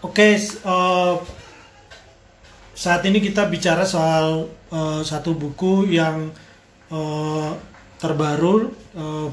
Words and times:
Oke, 0.00 0.38
s- 0.38 0.62
eh, 0.62 1.14
saat 2.78 3.02
ini 3.02 3.18
kita 3.18 3.50
bicara 3.50 3.82
soal 3.82 4.46
eh, 4.70 5.00
satu 5.02 5.34
buku 5.34 5.90
yang 5.90 6.30
eh, 6.88 7.50
terbaru 7.98 8.70
eh, 8.94 9.28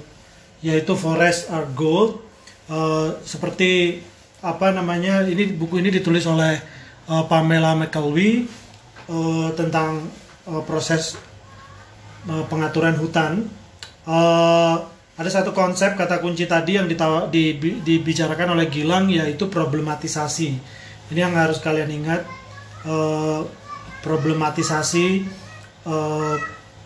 yaitu 0.66 0.98
Forest 0.98 1.54
Are 1.54 1.70
Gold. 1.72 2.18
Eh, 2.66 3.10
seperti 3.22 4.02
apa 4.42 4.74
namanya? 4.74 5.22
Ini 5.22 5.54
buku 5.54 5.78
ini 5.78 5.94
ditulis 5.94 6.26
oleh 6.26 6.58
eh, 7.06 7.24
Pamela 7.30 7.78
McKelvey 7.78 8.50
eh, 9.06 9.50
tentang 9.54 10.10
eh, 10.50 10.64
proses 10.66 11.14
eh, 12.26 12.44
pengaturan 12.50 12.98
hutan. 12.98 13.46
Eh, 14.10 14.76
ada 15.16 15.30
satu 15.32 15.56
konsep 15.56 15.96
kata 15.96 16.20
kunci 16.20 16.44
tadi 16.44 16.76
yang 16.76 16.92
ditawa- 16.92 17.32
di- 17.32 17.56
di- 17.56 17.80
dibicarakan 17.80 18.52
oleh 18.60 18.68
Gilang 18.68 19.08
yaitu 19.08 19.48
problematisasi. 19.48 20.50
Ini 21.12 21.20
yang 21.24 21.36
harus 21.36 21.60
kalian 21.60 21.92
ingat. 21.92 22.22
eh, 22.86 23.42
problematisasi. 24.06 25.26
eh, 25.86 26.36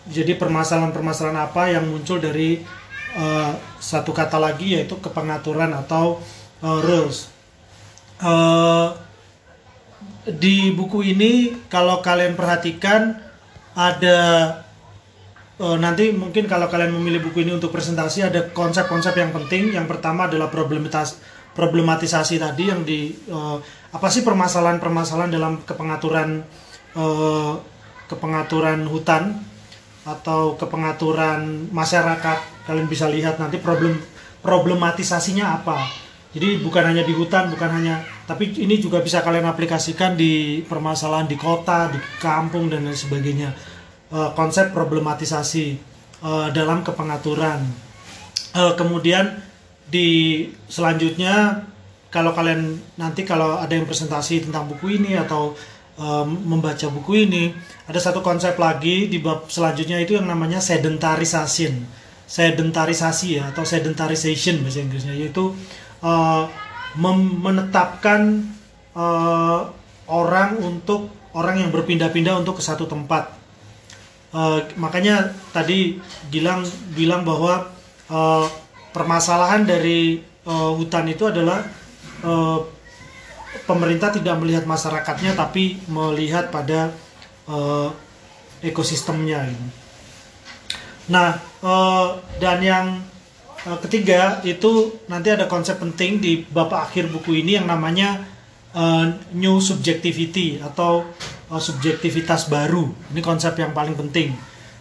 jadi 0.08 0.32
permasalahan-permasalahan 0.36 1.44
apa 1.44 1.68
yang 1.68 1.84
muncul 1.84 2.16
dari 2.16 2.64
eh, 3.10 3.52
satu 3.76 4.14
kata 4.14 4.40
lagi 4.40 4.78
yaitu 4.78 4.96
kepengaturan 4.96 5.76
atau 5.76 6.24
eh, 6.64 6.78
rules. 6.80 7.28
Eh, 8.22 8.88
di 10.40 10.72
buku 10.72 11.04
ini 11.04 11.32
kalau 11.68 12.00
kalian 12.00 12.32
perhatikan 12.32 13.20
ada 13.76 14.18
eh, 15.60 15.76
nanti 15.76 16.08
mungkin 16.16 16.48
kalau 16.48 16.66
kalian 16.72 16.96
memilih 16.96 17.28
buku 17.28 17.44
ini 17.44 17.52
untuk 17.52 17.68
presentasi 17.68 18.24
ada 18.24 18.48
konsep-konsep 18.50 19.12
yang 19.12 19.30
penting. 19.36 19.76
Yang 19.76 19.86
pertama 19.92 20.26
adalah 20.26 20.48
problematis 20.48 21.20
problematisasi 21.52 22.40
tadi 22.40 22.64
yang 22.72 22.80
di 22.82 23.12
eh, 23.12 23.58
apa 23.92 24.08
sih 24.08 24.24
permasalahan-permasalahan 24.24 25.30
dalam 25.30 25.60
kepengaturan 25.62 26.40
eh, 26.96 27.54
kepengaturan 28.08 28.88
hutan 28.88 29.36
atau 30.08 30.56
kepengaturan 30.56 31.68
masyarakat. 31.70 32.64
Kalian 32.64 32.88
bisa 32.88 33.06
lihat 33.12 33.36
nanti 33.36 33.60
problem 33.60 34.00
problematisasinya 34.40 35.60
apa. 35.60 35.84
Jadi 36.30 36.62
bukan 36.62 36.94
hanya 36.94 37.02
di 37.02 37.10
hutan, 37.10 37.50
bukan 37.50 37.70
hanya 37.82 38.06
tapi 38.30 38.54
ini 38.54 38.78
juga 38.78 39.02
bisa 39.02 39.18
kalian 39.26 39.50
aplikasikan 39.50 40.14
di 40.14 40.62
permasalahan 40.62 41.26
di 41.26 41.34
kota, 41.34 41.90
di 41.90 41.98
kampung 42.22 42.70
dan 42.70 42.86
lain 42.86 42.94
sebagainya. 42.94 43.50
Eh, 44.10 44.30
konsep 44.34 44.74
problematisasi 44.74 45.66
eh, 46.18 46.48
dalam 46.50 46.82
kepengaturan. 46.82 47.62
Eh, 48.58 48.74
kemudian 48.74 49.38
di 49.86 50.42
selanjutnya 50.66 51.62
kalau 52.10 52.34
kalian 52.34 52.74
nanti 52.98 53.22
kalau 53.22 53.62
ada 53.62 53.70
yang 53.70 53.86
presentasi 53.86 54.50
tentang 54.50 54.66
buku 54.66 54.98
ini 54.98 55.14
atau 55.14 55.54
eh, 55.94 56.26
membaca 56.26 56.90
buku 56.90 57.30
ini, 57.30 57.54
ada 57.86 58.02
satu 58.02 58.18
konsep 58.18 58.58
lagi 58.58 59.06
di 59.06 59.22
bab 59.22 59.46
selanjutnya 59.46 60.02
itu 60.02 60.18
yang 60.18 60.26
namanya 60.26 60.58
sedentarisation, 60.58 61.86
sedentarisasi 62.26 63.38
ya 63.38 63.54
atau 63.54 63.62
sedentarization 63.62 64.58
bahasa 64.66 64.82
Inggrisnya 64.82 65.14
yaitu 65.14 65.54
mem- 66.98 67.38
menetapkan 67.46 68.42
eh, 68.90 69.60
orang 70.10 70.58
untuk 70.58 71.14
orang 71.30 71.62
yang 71.62 71.70
berpindah-pindah 71.70 72.42
untuk 72.42 72.58
ke 72.58 72.62
satu 72.66 72.90
tempat. 72.90 73.39
Eh, 74.30 74.60
makanya 74.78 75.34
tadi 75.50 75.98
Gilang 76.30 76.62
bilang 76.94 77.26
bahwa 77.26 77.66
eh, 78.06 78.46
permasalahan 78.94 79.66
dari 79.66 80.22
eh, 80.22 80.70
hutan 80.78 81.10
itu 81.10 81.26
adalah 81.26 81.66
eh, 82.22 82.58
pemerintah 83.66 84.14
tidak 84.14 84.38
melihat 84.38 84.64
masyarakatnya 84.70 85.34
tapi 85.34 85.82
melihat 85.90 86.54
pada 86.54 86.94
eh, 87.50 87.88
ekosistemnya. 88.62 89.50
gitu. 89.50 89.66
Nah, 91.10 91.34
eh, 91.66 92.08
dan 92.38 92.58
yang 92.62 92.86
eh, 93.66 93.78
ketiga 93.82 94.38
itu 94.46 94.94
nanti 95.10 95.34
ada 95.34 95.50
konsep 95.50 95.82
penting 95.82 96.22
di 96.22 96.46
bab 96.46 96.70
akhir 96.70 97.10
buku 97.10 97.42
ini 97.42 97.58
yang 97.58 97.66
namanya 97.66 98.22
eh, 98.78 99.10
new 99.34 99.58
subjectivity 99.58 100.62
atau 100.62 101.02
eh, 101.50 101.60
subjektivitas 101.60 102.46
baru. 102.46 102.86
Ini 103.10 103.20
konsep 103.20 103.58
yang 103.58 103.74
paling 103.74 103.98
penting. 103.98 104.38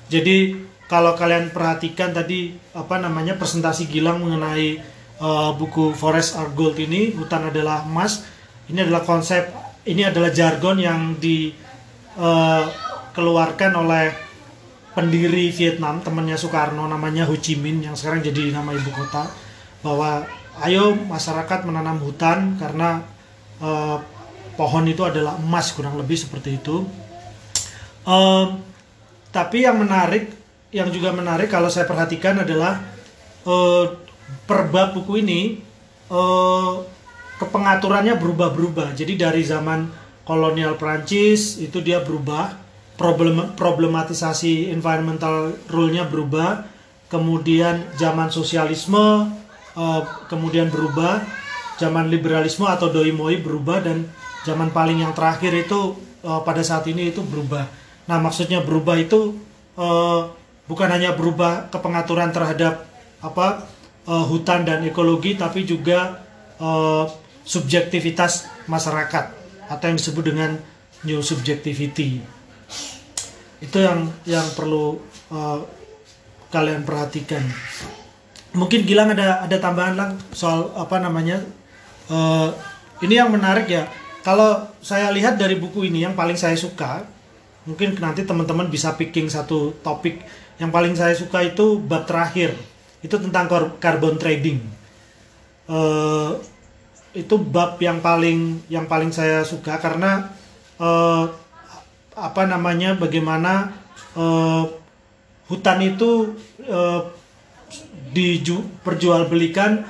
Jadi 0.09 0.55
kalau 0.89 1.13
kalian 1.13 1.53
perhatikan 1.53 2.13
tadi 2.13 2.53
apa 2.73 2.97
namanya 2.97 3.37
presentasi 3.37 3.85
Gilang 3.89 4.21
mengenai 4.21 4.79
eh, 5.19 5.51
buku 5.57 5.93
Forest 5.97 6.35
Are 6.37 6.49
Gold 6.53 6.77
ini, 6.77 7.11
hutan 7.17 7.43
adalah 7.49 7.81
emas. 7.85 8.21
Ini 8.69 8.81
adalah 8.85 9.01
konsep, 9.01 9.49
ini 9.89 10.05
adalah 10.05 10.29
jargon 10.29 10.77
yang 10.77 11.17
dikeluarkan 11.17 13.73
oleh 13.73 14.13
pendiri 14.93 15.49
Vietnam 15.53 16.01
temannya 16.05 16.37
Soekarno 16.37 16.85
namanya 16.85 17.25
Ho 17.25 17.33
Chi 17.37 17.55
Minh 17.57 17.81
yang 17.85 17.95
sekarang 17.97 18.21
jadi 18.21 18.51
nama 18.53 18.73
ibu 18.73 18.91
kota 18.93 19.25
bahwa 19.79 20.27
ayo 20.65 20.91
masyarakat 20.91 21.63
menanam 21.63 22.03
hutan 22.03 22.59
karena 22.59 22.99
eh, 23.63 23.97
pohon 24.59 24.83
itu 24.91 25.07
adalah 25.07 25.39
emas 25.39 25.71
kurang 25.71 25.95
lebih 25.95 26.19
seperti 26.19 26.59
itu. 26.59 26.83
Em, 28.03 28.59
tapi 29.31 29.63
yang 29.63 29.79
menarik 29.79 30.35
yang 30.75 30.91
juga 30.91 31.15
menarik 31.15 31.47
kalau 31.47 31.71
saya 31.71 31.87
perhatikan 31.87 32.43
adalah 32.43 32.83
eh, 33.47 33.85
per 34.43 34.67
bab 34.67 34.99
buku 34.99 35.23
ini 35.23 35.63
eh, 36.11 36.73
kepengaturannya 37.39 38.19
berubah-berubah. 38.19 38.91
Jadi 38.99 39.15
dari 39.15 39.47
zaman 39.47 39.87
kolonial 40.27 40.75
Prancis 40.75 41.55
itu 41.63 41.79
dia 41.79 42.03
berubah 42.03 42.51
problem 42.99 43.55
problematisasi 43.55 44.75
environmental 44.75 45.55
rule-nya 45.71 46.03
berubah 46.03 46.67
kemudian 47.07 47.95
zaman 47.95 48.27
sosialisme 48.27 49.31
eh, 49.79 50.01
kemudian 50.27 50.67
berubah 50.67 51.23
zaman 51.79 52.11
liberalisme 52.11 52.67
atau 52.67 52.91
doi 52.91 53.15
moi 53.15 53.39
berubah 53.39 53.79
dan 53.79 54.03
zaman 54.45 54.71
paling 54.71 55.03
yang 55.03 55.13
terakhir 55.15 55.51
itu 55.55 55.95
eh, 56.23 56.41
pada 56.43 56.61
saat 56.63 56.87
ini 56.87 57.11
itu 57.11 57.23
berubah. 57.23 57.67
Nah 58.07 58.17
maksudnya 58.21 58.63
berubah 58.63 58.99
itu 58.99 59.35
eh, 59.77 60.21
bukan 60.69 60.89
hanya 60.89 61.15
berubah 61.15 61.71
kepengaturan 61.73 62.31
terhadap 62.31 62.87
apa 63.19 63.67
eh, 64.07 64.25
hutan 64.27 64.63
dan 64.63 64.83
ekologi 64.85 65.35
tapi 65.35 65.63
juga 65.67 66.23
eh, 66.59 67.05
subjektivitas 67.43 68.47
masyarakat 68.69 69.25
atau 69.69 69.85
yang 69.85 69.97
disebut 69.97 70.23
dengan 70.23 70.51
new 71.05 71.21
subjectivity. 71.23 72.21
Itu 73.59 73.77
yang 73.81 74.07
yang 74.23 74.47
perlu 74.55 75.03
uh, 75.35 75.59
kalian 76.47 76.87
perhatikan. 76.87 77.43
Mungkin 78.55 78.87
Gilang 78.87 79.11
ada 79.13 79.43
ada 79.43 79.57
tambahan 79.59 79.95
lang 79.99 80.11
soal 80.31 80.71
apa 80.79 80.95
namanya 80.97 81.43
Uh, 82.09 82.49
ini 83.05 83.21
yang 83.21 83.29
menarik 83.29 83.69
ya 83.69 83.85
kalau 84.25 84.67
saya 84.83 85.09
lihat 85.15 85.39
dari 85.39 85.55
buku 85.55 85.87
ini 85.87 86.03
yang 86.03 86.15
paling 86.15 86.35
saya 86.35 86.55
suka 86.59 87.07
mungkin 87.69 87.93
nanti 88.01 88.25
teman-teman 88.25 88.67
bisa 88.71 88.97
picking 88.97 89.29
satu 89.29 89.77
topik. 89.85 90.25
Yang 90.59 90.71
paling 90.75 90.93
saya 90.97 91.13
suka 91.15 91.39
itu 91.45 91.79
bab 91.79 92.03
terakhir. 92.09 92.51
Itu 92.99 93.15
tentang 93.21 93.47
carbon 93.79 94.19
trading. 94.19 94.59
Eh, 95.69 96.31
itu 97.15 97.35
bab 97.39 97.79
yang 97.81 98.03
paling 98.03 98.61
yang 98.69 98.85
paling 98.85 99.09
saya 99.13 99.41
suka 99.45 99.79
karena 99.79 100.29
eh, 100.77 101.25
apa 102.19 102.43
namanya 102.43 102.97
bagaimana 102.99 103.71
eh, 104.17 104.63
hutan 105.47 105.79
itu 105.81 106.35
eh, 106.67 107.01
diperjualbelikan 108.09 109.85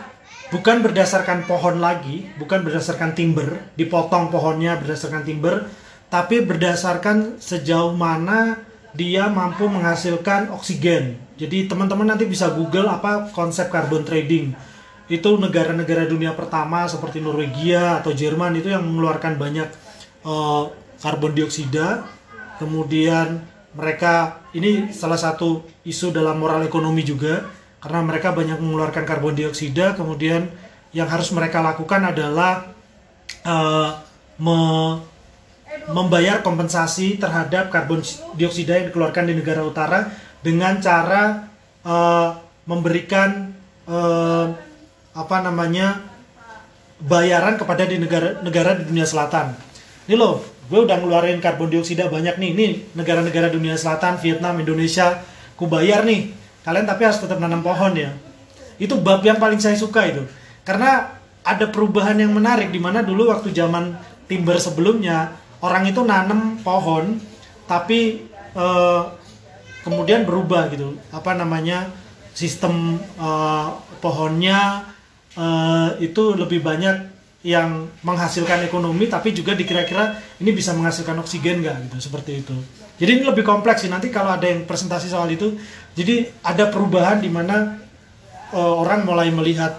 bukan 0.49 0.81
berdasarkan 0.81 1.45
pohon 1.45 1.77
lagi, 1.77 2.25
bukan 2.41 2.65
berdasarkan 2.65 3.13
timber, 3.13 3.61
dipotong 3.77 4.33
pohonnya 4.33 4.77
berdasarkan 4.81 5.21
timber, 5.21 5.69
tapi 6.09 6.41
berdasarkan 6.41 7.37
sejauh 7.37 7.93
mana 7.93 8.65
dia 8.97 9.29
mampu 9.29 9.69
menghasilkan 9.69 10.49
oksigen. 10.49 11.21
Jadi 11.37 11.69
teman-teman 11.69 12.09
nanti 12.09 12.25
bisa 12.25 12.51
Google 12.51 12.89
apa 12.89 13.29
konsep 13.31 13.69
carbon 13.69 14.03
trading. 14.03 14.51
Itu 15.09 15.37
negara-negara 15.37 16.09
dunia 16.09 16.33
pertama 16.33 16.85
seperti 16.89 17.21
Norwegia 17.21 18.01
atau 18.01 18.13
Jerman 18.13 18.57
itu 18.57 18.73
yang 18.73 18.85
mengeluarkan 18.85 19.37
banyak 19.37 19.69
eh, 20.25 20.63
karbon 20.99 21.33
dioksida. 21.37 22.05
Kemudian 22.59 23.39
mereka 23.77 24.43
ini 24.51 24.91
salah 24.91 25.15
satu 25.15 25.63
isu 25.85 26.11
dalam 26.11 26.41
moral 26.41 26.65
ekonomi 26.65 27.05
juga 27.05 27.45
karena 27.79 27.99
mereka 28.03 28.35
banyak 28.35 28.59
mengeluarkan 28.59 29.03
karbon 29.07 29.35
dioksida. 29.35 29.95
Kemudian 29.95 30.51
yang 30.95 31.07
harus 31.07 31.31
mereka 31.31 31.63
lakukan 31.63 32.11
adalah 32.11 32.71
eh, 33.43 33.89
me- 34.39 34.99
membayar 35.89 36.41
kompensasi 36.43 37.17
terhadap 37.17 37.71
karbon 37.71 38.03
dioksida 38.35 38.77
yang 38.77 38.91
dikeluarkan 38.91 39.25
di 39.29 39.33
negara 39.37 39.61
utara 39.63 40.11
dengan 40.43 40.77
cara 40.83 41.47
eh, 41.83 42.29
memberikan 42.67 43.51
eh, 43.87 44.45
apa 45.09 45.37
namanya 45.41 46.05
bayaran 46.99 47.55
kepada 47.55 47.87
di 47.87 47.95
negara-negara 47.95 48.83
di 48.83 48.83
dunia 48.91 49.07
selatan. 49.07 49.55
Ini 50.09 50.19
loh, 50.19 50.43
gue 50.67 50.79
udah 50.83 50.99
ngeluarin 50.99 51.39
karbon 51.39 51.71
dioksida 51.71 52.11
banyak 52.11 52.35
nih. 52.35 52.49
Ini 52.53 52.67
negara-negara 52.97 53.47
dunia 53.53 53.77
selatan, 53.79 54.19
Vietnam, 54.19 54.59
Indonesia, 54.59 55.21
ku 55.55 55.69
bayar 55.69 56.03
nih. 56.03 56.33
Kalian 56.69 56.85
tapi 56.85 57.01
harus 57.01 57.17
tetap 57.17 57.41
nanam 57.41 57.65
pohon 57.65 57.97
ya. 57.97 58.13
Itu 58.77 59.01
bab 59.01 59.25
yang 59.25 59.41
paling 59.41 59.57
saya 59.57 59.73
suka 59.73 60.05
itu. 60.05 60.21
Karena 60.61 61.17
ada 61.41 61.65
perubahan 61.65 62.13
yang 62.13 62.29
menarik 62.29 62.69
di 62.69 62.77
mana 62.77 63.01
dulu 63.01 63.33
waktu 63.33 63.49
zaman 63.49 63.97
timber 64.29 64.61
sebelumnya 64.61 65.33
orang 65.65 65.89
itu 65.89 66.05
nanam 66.05 66.61
pohon 66.61 67.17
tapi 67.65 68.29
eh, 68.53 69.01
kemudian 69.81 70.29
berubah 70.29 70.69
gitu. 70.69 70.93
Apa 71.09 71.33
namanya? 71.33 71.89
sistem 72.37 73.01
eh, 73.17 73.67
pohonnya 73.97 74.85
eh, 75.33 75.89
itu 76.05 76.37
lebih 76.37 76.61
banyak 76.61 77.17
yang 77.41 77.89
menghasilkan 78.03 78.67
ekonomi 78.69 79.09
tapi 79.09 79.33
juga 79.33 79.57
dikira-kira 79.57 80.15
ini 80.37 80.51
bisa 80.53 80.75
menghasilkan 80.77 81.17
oksigen 81.23 81.63
nggak 81.63 81.87
gitu 81.89 81.97
seperti 82.11 82.43
itu 82.43 82.55
jadi 82.99 83.11
ini 83.15 83.23
lebih 83.23 83.47
kompleks 83.47 83.87
sih. 83.87 83.89
Nanti 83.89 84.11
kalau 84.11 84.35
ada 84.35 84.43
yang 84.43 84.67
presentasi 84.67 85.07
soal 85.07 85.31
itu 85.31 85.55
jadi 85.95 86.27
ada 86.43 86.67
perubahan 86.67 87.23
di 87.23 87.31
mana 87.31 87.79
uh, 88.51 88.75
orang 88.83 89.07
mulai 89.07 89.31
melihat 89.31 89.71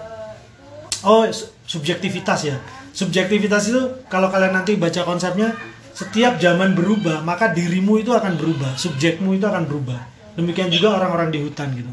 oh 1.04 1.28
subjektivitas 1.68 2.48
ya. 2.48 2.56
Subjektivitas 2.96 3.68
itu 3.68 3.80
kalau 4.08 4.32
kalian 4.32 4.56
nanti 4.56 4.80
baca 4.80 5.04
konsepnya 5.04 5.52
setiap 5.92 6.40
zaman 6.40 6.72
berubah 6.72 7.20
maka 7.20 7.52
dirimu 7.52 8.00
itu 8.00 8.10
akan 8.16 8.40
berubah 8.40 8.72
subjekmu 8.80 9.36
itu 9.36 9.44
akan 9.44 9.68
berubah. 9.68 10.00
Demikian 10.40 10.72
juga 10.72 10.96
orang-orang 10.96 11.28
di 11.28 11.44
hutan 11.44 11.76
gitu. 11.76 11.92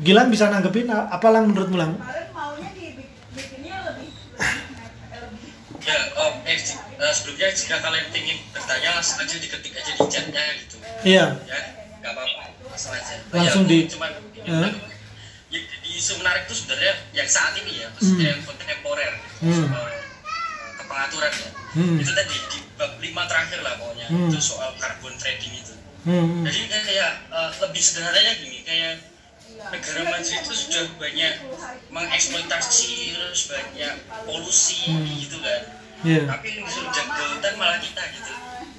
Gilang 0.00 0.32
bisa 0.32 0.48
nanggepin 0.48 0.88
apa 0.88 1.28
lang 1.28 1.52
menurut 1.52 1.68
Mulang? 1.68 2.00
Ya, 5.88 5.96
oh, 6.20 6.30
eh, 6.44 6.87
uh, 6.98 7.12
sebelumnya 7.14 7.48
jika 7.54 7.76
kalian 7.80 8.06
ingin 8.12 8.38
bertanya 8.50 8.98
langsung 8.98 9.18
aja 9.22 9.36
diketik 9.38 9.72
aja 9.74 9.92
di 9.94 10.04
chatnya 10.10 10.44
gitu. 10.62 10.76
Iya. 11.06 11.24
Ya, 11.46 11.58
nggak 12.02 12.12
apa-apa, 12.12 12.42
langsung 12.66 12.92
aja. 12.94 13.14
Langsung 13.30 13.62
ya, 13.64 13.70
di. 13.70 13.78
Cuman, 13.86 14.10
uh. 14.46 14.70
ya, 15.54 15.60
di 15.62 15.90
isu 15.94 16.12
menarik 16.20 16.50
itu 16.50 16.54
sebenarnya 16.62 16.92
yang 17.14 17.28
saat 17.30 17.54
ini 17.62 17.72
ya, 17.82 17.88
maksudnya 17.94 18.26
hmm. 18.26 18.32
yang 18.34 18.40
kontemporer, 18.44 19.12
hmm. 19.40 19.54
soal 19.54 19.84
kepengaturan 20.82 21.32
ya. 21.32 21.50
Hmm. 21.78 21.96
Itu 22.02 22.12
tadi 22.12 22.36
di 22.50 22.58
bab 22.78 22.92
lima 22.98 23.22
terakhir 23.30 23.58
lah 23.62 23.74
pokoknya, 23.78 24.06
hmm. 24.10 24.28
itu 24.30 24.38
soal 24.42 24.70
carbon 24.78 25.14
trading 25.16 25.54
itu. 25.54 25.74
Hmm. 26.06 26.46
Jadi 26.46 26.58
kayak 26.70 27.12
uh, 27.30 27.50
lebih 27.62 27.82
sederhananya 27.82 28.32
gini, 28.38 28.62
kayak 28.62 29.02
negara 29.58 30.00
maju 30.06 30.32
itu 30.38 30.52
sudah 30.54 30.86
banyak 31.02 31.34
mengeksploitasi 31.90 33.18
terus 33.18 33.50
banyak 33.50 33.94
polusi 34.22 34.86
hmm. 34.86 35.18
gitu 35.18 35.36
kan 35.42 35.62
yeah. 36.04 36.24
tapi 36.28 36.46
yang 36.54 36.64
disuruh 36.66 36.90
jaga 36.94 37.22
hutan 37.34 37.54
malah 37.58 37.78
kita 37.82 38.02
gitu 38.14 38.32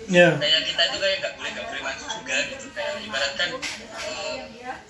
yeah. 0.09 0.31
kayak 0.39 0.61
kita 0.65 0.81
itu 0.89 0.97
kayak 0.97 1.17
nggak 1.21 1.33
boleh 1.37 1.49
nggak 1.53 1.67
boleh 1.69 1.81
maju 1.83 2.05
juga 2.07 2.37
gitu 2.49 2.65
kayak 2.73 2.93
ibaratkan 3.05 3.47
uh, 3.55 4.37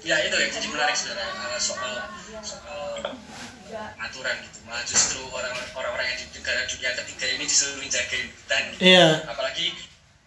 ya 0.03 0.15
itu 0.25 0.35
ya 0.35 0.47
jadi 0.49 0.67
menarik 0.71 0.95
saudara 0.95 1.23
uh, 1.27 1.59
soal 1.59 1.93
soal 2.41 2.83
aturan 4.01 4.35
gitu 4.41 4.57
malah 4.65 4.83
justru 4.85 5.21
orang-orang 5.77 6.05
yang 6.09 6.17
di 6.17 6.25
negara 6.41 6.61
dunia 6.65 6.91
ketiga 7.05 7.25
ini 7.37 7.43
disuruh 7.45 7.77
menjaga 7.77 8.17
hutan 8.17 8.61
gitu. 8.73 8.81
yeah. 8.81 9.11
apalagi 9.29 9.75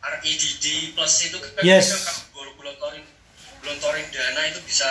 REDD 0.03 0.67
plus 0.99 1.15
itu 1.31 1.39
kan 1.39 1.63
yes. 1.63 1.95
kan 2.03 2.17
gelontorin 2.35 3.05
gelontorin 3.63 4.07
dana 4.11 4.43
itu 4.51 4.59
bisa 4.67 4.87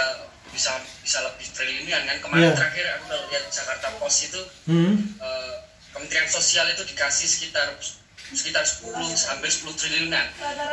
bisa 0.52 0.72
bisa 1.04 1.20
lebih 1.24 1.48
triliunan 1.56 2.04
kan 2.08 2.18
kemarin 2.20 2.52
yeah. 2.52 2.56
terakhir 2.56 2.86
aku 3.00 3.16
lihat 3.32 3.44
Jakarta 3.48 3.88
Post 4.00 4.20
itu 4.28 4.42
hmm. 4.68 5.20
uh, 5.20 5.56
Kementerian 5.92 6.30
Sosial 6.30 6.66
itu 6.72 6.84
dikasih 6.88 7.28
sekitar 7.28 7.76
sekitar 8.32 8.64
10 8.64 8.96
sampai 9.12 9.50
10 9.52 9.76
triliunan 9.76 10.28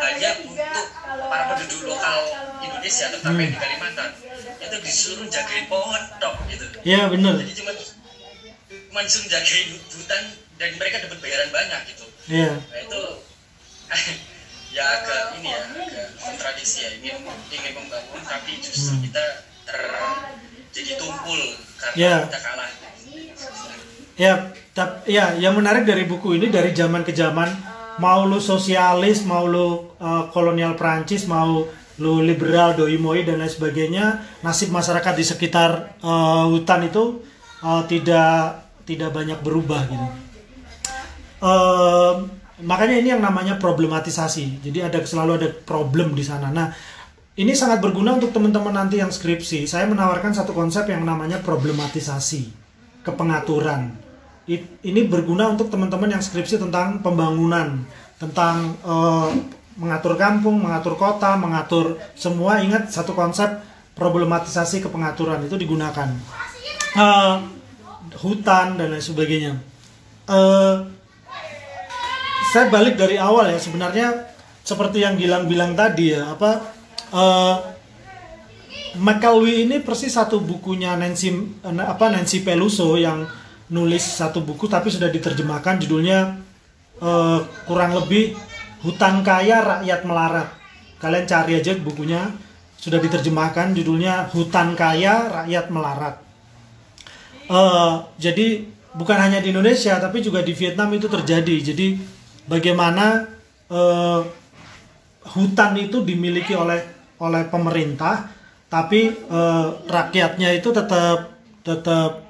hanya 0.06 0.30
untuk 0.46 0.86
para 1.26 1.44
penduduk 1.58 1.90
lokal 1.90 2.20
Indonesia 2.62 3.10
terutama 3.10 3.42
hmm. 3.42 3.50
di 3.50 3.58
Kalimantan 3.58 4.10
itu 4.62 4.76
disuruh 4.78 5.26
jagain 5.26 5.66
pohon 5.66 6.02
dok 6.22 6.38
gitu 6.46 6.66
ya 6.86 7.02
yeah, 7.02 7.04
benar 7.10 7.34
jadi 7.34 7.52
cuma 7.58 7.72
cuma 8.70 9.00
disuruh 9.02 9.26
jagain 9.26 9.68
hutan 9.90 10.22
dan 10.54 10.70
mereka 10.78 10.96
dapat 11.02 11.18
bayaran 11.18 11.50
banyak 11.50 11.80
gitu 11.90 12.06
yeah. 12.30 12.54
nah 12.70 12.78
itu 12.78 13.02
ya 14.78 14.84
agak 14.86 15.22
ini 15.42 15.50
ya 15.50 15.60
agak 15.66 16.08
kontradiksi 16.22 16.86
ya 16.86 16.90
ingin 17.02 17.26
ingin 17.50 17.72
membangun 17.74 18.22
tapi 18.22 18.54
justru 18.62 18.94
hmm. 18.94 19.02
kita 19.10 19.24
ter 19.66 19.82
jadi 20.78 20.92
tumpul 21.00 21.40
karena 21.80 21.96
yeah. 21.98 22.18
kita 22.28 22.38
kalah. 22.38 22.70
Ya, 24.18 24.34
ya, 25.08 25.34
yang 25.34 25.54
menarik 25.58 25.82
dari 25.88 26.06
buku 26.06 26.38
ini 26.38 26.52
dari 26.52 26.70
zaman 26.70 27.02
ke 27.02 27.10
zaman, 27.10 27.50
mau 27.98 28.24
lu 28.24 28.38
sosialis, 28.38 29.26
mau 29.26 29.44
lu 29.44 29.90
uh, 29.98 30.30
kolonial 30.30 30.78
Prancis, 30.78 31.26
mau 31.26 31.66
lu 31.98 32.22
liberal, 32.22 32.78
doi 32.78 32.94
moi 32.94 33.26
dan 33.26 33.42
lain 33.42 33.50
sebagainya, 33.50 34.22
nasib 34.46 34.70
masyarakat 34.70 35.14
di 35.18 35.24
sekitar 35.26 35.98
uh, 36.02 36.46
hutan 36.46 36.86
itu 36.86 37.22
uh, 37.62 37.82
tidak 37.90 38.70
tidak 38.86 39.10
banyak 39.10 39.38
berubah 39.42 39.82
gitu. 39.90 40.06
Uh, 41.38 42.26
makanya 42.62 42.96
ini 42.98 43.14
yang 43.14 43.22
namanya 43.22 43.58
problematisasi. 43.58 44.62
Jadi 44.62 44.78
ada 44.82 44.98
selalu 45.02 45.32
ada 45.42 45.48
problem 45.50 46.14
di 46.14 46.22
sana. 46.22 46.50
Nah, 46.54 46.70
ini 47.38 47.54
sangat 47.54 47.78
berguna 47.78 48.18
untuk 48.18 48.34
teman-teman 48.34 48.74
nanti 48.74 48.98
yang 48.98 49.10
skripsi. 49.10 49.66
Saya 49.66 49.86
menawarkan 49.86 50.34
satu 50.34 50.54
konsep 50.54 50.90
yang 50.90 51.06
namanya 51.06 51.38
problematisasi, 51.42 52.50
kepengaturan. 53.06 54.07
Ini 54.48 55.00
berguna 55.04 55.52
untuk 55.52 55.68
teman-teman 55.68 56.08
yang 56.08 56.24
skripsi 56.24 56.56
tentang 56.56 57.04
pembangunan, 57.04 57.84
tentang 58.16 58.80
uh, 58.80 59.28
mengatur 59.76 60.16
kampung, 60.16 60.56
mengatur 60.56 60.96
kota, 60.96 61.36
mengatur 61.36 62.00
semua. 62.16 62.64
Ingat 62.64 62.88
satu 62.88 63.12
konsep 63.12 63.60
problematisasi 63.92 64.80
kepengaturan 64.80 65.44
itu 65.44 65.60
digunakan. 65.60 66.08
Uh, 66.96 67.44
hutan 68.24 68.80
dan 68.80 68.88
lain 68.88 69.04
sebagainya. 69.04 69.60
Uh, 70.24 70.88
saya 72.48 72.72
balik 72.72 72.96
dari 72.96 73.20
awal 73.20 73.52
ya 73.52 73.60
sebenarnya 73.60 74.32
seperti 74.64 75.04
yang 75.04 75.20
Gilang 75.20 75.44
bilang 75.44 75.76
tadi 75.76 76.16
ya 76.16 76.32
apa 76.32 76.64
uh, 77.12 77.56
ini 79.44 79.84
persis 79.84 80.16
satu 80.16 80.40
bukunya 80.40 80.96
Nancy 80.96 81.28
apa 81.64 82.04
Nancy 82.08 82.40
Peluso 82.40 82.96
yang 82.96 83.28
nulis 83.68 84.04
satu 84.04 84.40
buku 84.40 84.68
tapi 84.68 84.88
sudah 84.88 85.12
diterjemahkan 85.12 85.80
judulnya 85.80 86.40
uh, 87.00 87.40
kurang 87.68 87.96
lebih 87.96 88.36
hutan 88.84 89.20
kaya 89.22 89.60
rakyat 89.60 90.00
melarat. 90.04 90.48
Kalian 90.98 91.26
cari 91.28 91.52
aja 91.58 91.72
bukunya 91.78 92.32
sudah 92.78 92.98
diterjemahkan 92.98 93.74
judulnya 93.74 94.30
hutan 94.34 94.74
kaya 94.74 95.44
rakyat 95.44 95.66
melarat. 95.70 96.16
Uh, 97.48 98.04
jadi 98.20 98.68
bukan 98.92 99.16
hanya 99.16 99.40
di 99.40 99.52
Indonesia 99.52 99.96
tapi 99.96 100.20
juga 100.20 100.44
di 100.44 100.52
Vietnam 100.52 100.92
itu 100.92 101.08
terjadi. 101.08 101.56
Jadi 101.72 101.98
bagaimana 102.48 103.28
uh, 103.72 104.20
hutan 105.32 105.76
itu 105.76 106.00
dimiliki 106.04 106.56
oleh 106.56 106.80
oleh 107.18 107.44
pemerintah 107.50 108.30
tapi 108.68 109.10
eh, 109.10 109.68
rakyatnya 109.88 110.52
itu 110.52 110.68
tetap 110.70 111.32
tetap 111.64 112.27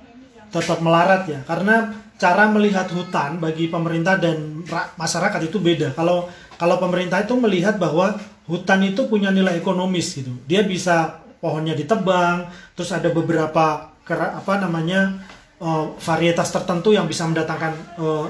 tetap 0.51 0.79
melarat 0.81 1.29
ya. 1.29 1.41
Karena 1.45 1.93
cara 2.19 2.51
melihat 2.51 2.91
hutan 2.91 3.39
bagi 3.39 3.71
pemerintah 3.71 4.19
dan 4.19 4.67
masyarakat 4.99 5.41
itu 5.47 5.63
beda. 5.63 5.95
Kalau 5.95 6.27
kalau 6.59 6.77
pemerintah 6.83 7.23
itu 7.23 7.39
melihat 7.39 7.79
bahwa 7.79 8.19
hutan 8.51 8.83
itu 8.83 9.07
punya 9.07 9.31
nilai 9.31 9.61
ekonomis 9.61 10.19
gitu. 10.19 10.35
Dia 10.51 10.67
bisa 10.67 11.23
pohonnya 11.39 11.79
ditebang 11.79 12.51
terus 12.75 12.91
ada 12.91 13.09
beberapa 13.15 13.95
apa 14.09 14.55
namanya 14.59 15.23
uh, 15.63 15.95
varietas 16.01 16.51
tertentu 16.51 16.91
yang 16.97 17.07
bisa 17.07 17.29
mendatangkan 17.29 17.73
uh, 18.03 18.27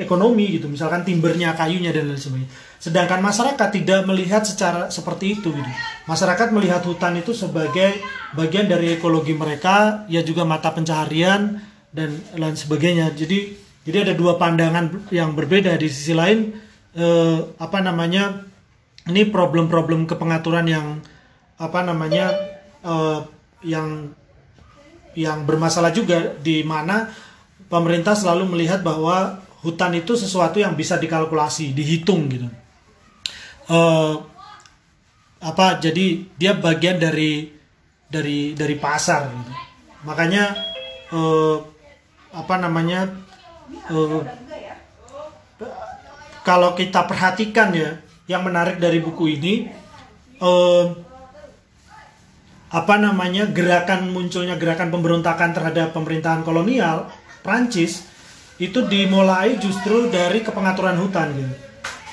ekonomi 0.00 0.56
gitu. 0.56 0.70
Misalkan 0.70 1.04
timbernya 1.04 1.52
kayunya 1.52 1.90
dan 1.90 2.08
lain 2.08 2.20
sebagainya 2.20 2.50
sedangkan 2.78 3.24
masyarakat 3.24 3.68
tidak 3.72 4.04
melihat 4.04 4.44
secara 4.44 4.92
seperti 4.92 5.40
itu 5.40 5.50
gitu. 5.50 5.70
Masyarakat 6.04 6.52
melihat 6.52 6.84
hutan 6.84 7.16
itu 7.16 7.32
sebagai 7.32 7.96
bagian 8.36 8.68
dari 8.68 8.94
ekologi 8.94 9.32
mereka 9.32 10.04
ya 10.10 10.20
juga 10.20 10.44
mata 10.44 10.70
pencaharian 10.74 11.58
dan 11.94 12.14
lain 12.36 12.56
sebagainya. 12.58 13.14
Jadi 13.14 13.56
jadi 13.84 14.10
ada 14.10 14.14
dua 14.16 14.36
pandangan 14.36 15.08
yang 15.12 15.32
berbeda. 15.32 15.76
Di 15.76 15.88
sisi 15.88 16.12
lain 16.12 16.52
eh, 16.96 17.38
apa 17.60 17.78
namanya 17.80 18.44
ini 19.08 19.28
problem-problem 19.28 20.08
kepengaturan 20.08 20.66
yang 20.68 20.86
apa 21.60 21.80
namanya 21.84 22.32
eh, 22.82 23.20
yang 23.64 24.12
yang 25.14 25.46
bermasalah 25.46 25.94
juga 25.94 26.34
di 26.42 26.66
mana 26.66 27.08
pemerintah 27.70 28.18
selalu 28.18 28.50
melihat 28.50 28.82
bahwa 28.82 29.40
hutan 29.62 29.94
itu 29.96 30.18
sesuatu 30.18 30.60
yang 30.60 30.76
bisa 30.76 31.00
dikalkulasi, 31.00 31.72
dihitung 31.72 32.28
gitu. 32.28 32.48
Uh, 33.64 34.20
apa 35.44 35.76
jadi 35.76 36.24
dia 36.40 36.56
bagian 36.56 36.96
dari 36.96 37.52
dari 38.08 38.56
dari 38.56 38.76
pasar 38.80 39.28
gitu. 39.28 39.52
makanya 40.08 40.56
uh, 41.12 41.60
apa 42.32 42.54
namanya 42.60 43.12
uh, 43.92 44.24
kalau 46.44 46.72
kita 46.72 47.04
perhatikan 47.04 47.76
ya 47.76 48.00
yang 48.24 48.40
menarik 48.40 48.80
dari 48.80 49.04
buku 49.04 49.36
ini 49.36 49.68
uh, 50.40 50.92
apa 52.72 52.94
namanya 52.96 53.44
gerakan 53.52 54.10
munculnya 54.10 54.56
gerakan 54.56 54.88
pemberontakan 54.88 55.52
terhadap 55.52 55.92
pemerintahan 55.92 56.40
kolonial 56.40 57.12
Prancis 57.44 58.08
itu 58.56 58.80
dimulai 58.88 59.60
justru 59.60 60.08
dari 60.08 60.40
kepengaturan 60.40 60.96
hutan 60.96 61.28
gitu. 61.36 61.54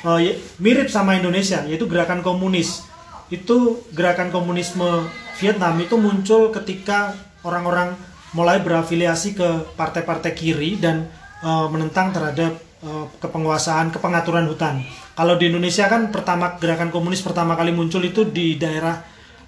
Uh, 0.02 0.34
mirip 0.58 0.90
sama 0.90 1.14
Indonesia 1.14 1.62
yaitu 1.70 1.86
gerakan 1.86 2.26
komunis. 2.26 2.82
Itu 3.30 3.86
gerakan 3.94 4.34
komunisme 4.34 5.06
Vietnam 5.38 5.78
itu 5.78 5.96
muncul 5.96 6.50
ketika 6.50 7.14
orang-orang 7.46 7.94
mulai 8.34 8.64
berafiliasi 8.64 9.38
ke 9.38 9.78
partai-partai 9.78 10.32
kiri 10.34 10.82
dan 10.82 11.06
uh, 11.46 11.70
menentang 11.70 12.10
terhadap 12.16 12.58
uh, 12.82 13.06
kepenguasaan 13.22 13.94
kepengaturan 13.94 14.50
hutan. 14.50 14.82
Kalau 15.14 15.38
di 15.38 15.54
Indonesia 15.54 15.86
kan 15.86 16.10
pertama 16.10 16.58
gerakan 16.58 16.90
komunis 16.90 17.22
pertama 17.22 17.54
kali 17.54 17.70
muncul 17.70 18.02
itu 18.02 18.26
di 18.26 18.58
daerah 18.58 18.98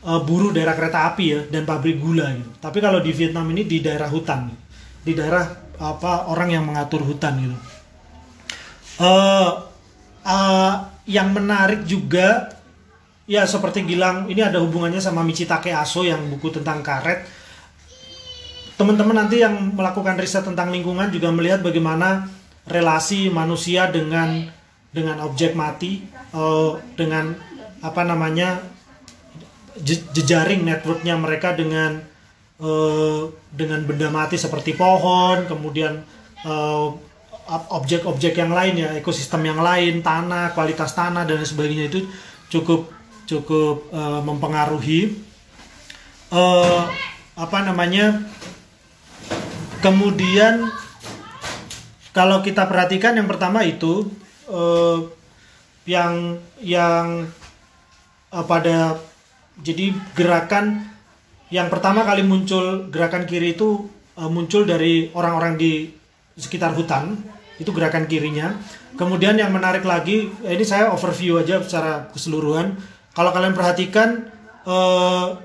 uh, 0.06 0.22
buruh 0.22 0.54
daerah 0.54 0.78
kereta 0.78 1.10
api 1.10 1.26
ya 1.26 1.40
dan 1.50 1.66
pabrik 1.66 1.98
gula 1.98 2.30
gitu. 2.36 2.52
Tapi 2.62 2.78
kalau 2.78 3.02
di 3.02 3.10
Vietnam 3.10 3.50
ini 3.50 3.66
di 3.66 3.82
daerah 3.82 4.12
hutan, 4.12 4.52
di 5.02 5.18
daerah 5.18 5.50
apa 5.82 6.30
orang 6.30 6.50
yang 6.54 6.64
mengatur 6.68 7.02
hutan 7.02 7.34
gitu. 7.42 7.58
Uh, 9.02 9.73
uh, 10.24 10.90
yang 11.08 11.36
menarik 11.36 11.84
juga 11.84 12.56
ya 13.24 13.48
seperti 13.48 13.88
Gilang 13.88 14.28
ini 14.28 14.44
ada 14.44 14.60
hubungannya 14.60 15.00
sama 15.00 15.24
Michitake 15.24 15.72
Aso 15.72 16.04
yang 16.04 16.20
buku 16.32 16.52
tentang 16.52 16.84
karet. 16.84 17.24
Teman-teman 18.74 19.24
nanti 19.24 19.40
yang 19.40 19.78
melakukan 19.78 20.18
riset 20.18 20.44
tentang 20.44 20.74
lingkungan 20.74 21.14
juga 21.14 21.30
melihat 21.30 21.62
bagaimana 21.62 22.26
relasi 22.66 23.30
manusia 23.30 23.88
dengan 23.92 24.50
dengan 24.90 25.22
objek 25.26 25.54
mati 25.54 26.04
uh, 26.34 26.80
dengan 26.98 27.36
apa 27.84 28.02
namanya 28.08 28.64
jejaring 30.14 30.64
networknya 30.64 31.18
mereka 31.18 31.52
dengan 31.58 32.00
uh, 32.62 33.28
dengan 33.50 33.82
benda 33.84 34.08
mati 34.14 34.38
seperti 34.38 34.78
pohon 34.78 35.50
kemudian 35.50 36.06
uh, 36.46 36.94
objek-objek 37.50 38.40
yang 38.40 38.56
lain 38.56 38.80
ya 38.80 38.90
ekosistem 38.96 39.44
yang 39.44 39.60
lain 39.60 40.00
tanah 40.00 40.56
kualitas 40.56 40.96
tanah 40.96 41.28
dan 41.28 41.44
sebagainya 41.44 41.92
itu 41.92 42.08
cukup 42.48 42.88
cukup 43.28 43.92
uh, 43.92 44.24
mempengaruhi 44.24 45.20
uh, 46.32 46.88
apa 47.36 47.58
namanya 47.68 48.24
kemudian 49.84 50.72
kalau 52.14 52.46
kita 52.46 52.70
perhatikan 52.70 53.18
yang 53.18 53.28
pertama 53.28 53.66
itu 53.66 54.08
uh, 54.48 55.10
yang 55.84 56.40
yang 56.64 57.28
uh, 58.32 58.46
pada 58.48 59.02
jadi 59.60 59.92
gerakan 60.16 60.88
yang 61.52 61.68
pertama 61.68 62.08
kali 62.08 62.24
muncul 62.24 62.88
gerakan 62.90 63.28
kiri 63.28 63.58
itu 63.58 63.90
uh, 64.16 64.30
muncul 64.30 64.64
dari 64.64 65.12
orang-orang 65.12 65.60
di 65.60 66.03
sekitar 66.38 66.74
hutan 66.74 67.18
itu 67.62 67.70
gerakan 67.70 68.10
kirinya. 68.10 68.58
Kemudian 68.94 69.38
yang 69.38 69.50
menarik 69.50 69.86
lagi 69.86 70.30
ini 70.30 70.66
saya 70.66 70.94
overview 70.94 71.42
aja 71.42 71.62
secara 71.62 72.10
keseluruhan. 72.14 72.78
Kalau 73.14 73.30
kalian 73.30 73.54
perhatikan 73.54 74.30
uh, 74.66 75.38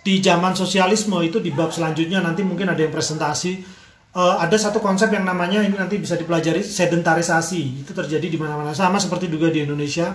di 0.00 0.22
zaman 0.22 0.54
sosialisme 0.54 1.18
itu 1.22 1.42
di 1.42 1.50
bab 1.52 1.74
selanjutnya 1.74 2.22
nanti 2.22 2.40
mungkin 2.46 2.72
ada 2.72 2.80
yang 2.80 2.94
presentasi 2.94 3.62
uh, 4.14 4.40
ada 4.40 4.56
satu 4.56 4.80
konsep 4.80 5.12
yang 5.12 5.22
namanya 5.22 5.62
ini 5.62 5.74
nanti 5.76 5.98
bisa 5.98 6.18
dipelajari 6.18 6.62
sedentarisasi. 6.62 7.84
Itu 7.86 7.92
terjadi 7.94 8.26
di 8.26 8.38
mana-mana. 8.38 8.74
Sama 8.74 8.98
seperti 8.98 9.30
juga 9.30 9.50
di 9.50 9.62
Indonesia 9.66 10.14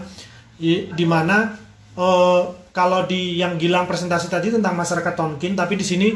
di, 0.56 1.06
mana 1.08 1.52
uh, 2.00 2.42
kalau 2.72 3.04
di 3.04 3.40
yang 3.40 3.60
Gilang 3.60 3.88
presentasi 3.88 4.32
tadi 4.32 4.52
tentang 4.52 4.76
masyarakat 4.76 5.14
Tonkin 5.16 5.56
tapi 5.56 5.76
di 5.76 5.86
sini 5.86 6.16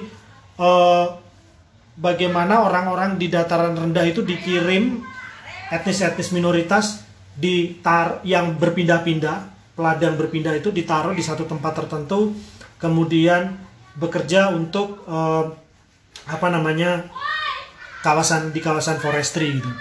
uh, 0.59 1.07
bagaimana 1.99 2.63
orang-orang 2.63 3.19
di 3.19 3.27
dataran 3.27 3.75
rendah 3.75 4.07
itu 4.07 4.23
dikirim 4.23 5.03
etnis-etnis 5.69 6.31
minoritas 6.31 7.03
di 7.35 7.77
tar 7.83 8.23
yang 8.23 8.55
berpindah-pindah 8.55 9.37
peladang 9.75 10.19
berpindah 10.19 10.55
itu 10.59 10.75
ditaruh 10.75 11.15
di 11.15 11.23
satu 11.23 11.47
tempat 11.47 11.83
tertentu 11.83 12.35
kemudian 12.79 13.55
bekerja 13.95 14.51
untuk 14.51 15.03
uh, 15.07 15.55
apa 16.27 16.47
namanya 16.51 17.07
kawasan 18.03 18.51
di 18.55 18.59
kawasan 18.63 18.99
forestry 18.99 19.59
gitu. 19.59 19.71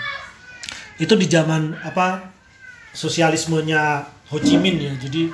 Itu 0.99 1.15
di 1.15 1.31
zaman 1.31 1.79
apa 1.83 2.31
sosialismenya 2.95 4.07
Ho 4.35 4.39
Chi 4.43 4.59
Minh 4.59 4.79
ya. 4.83 4.95
Jadi 4.99 5.31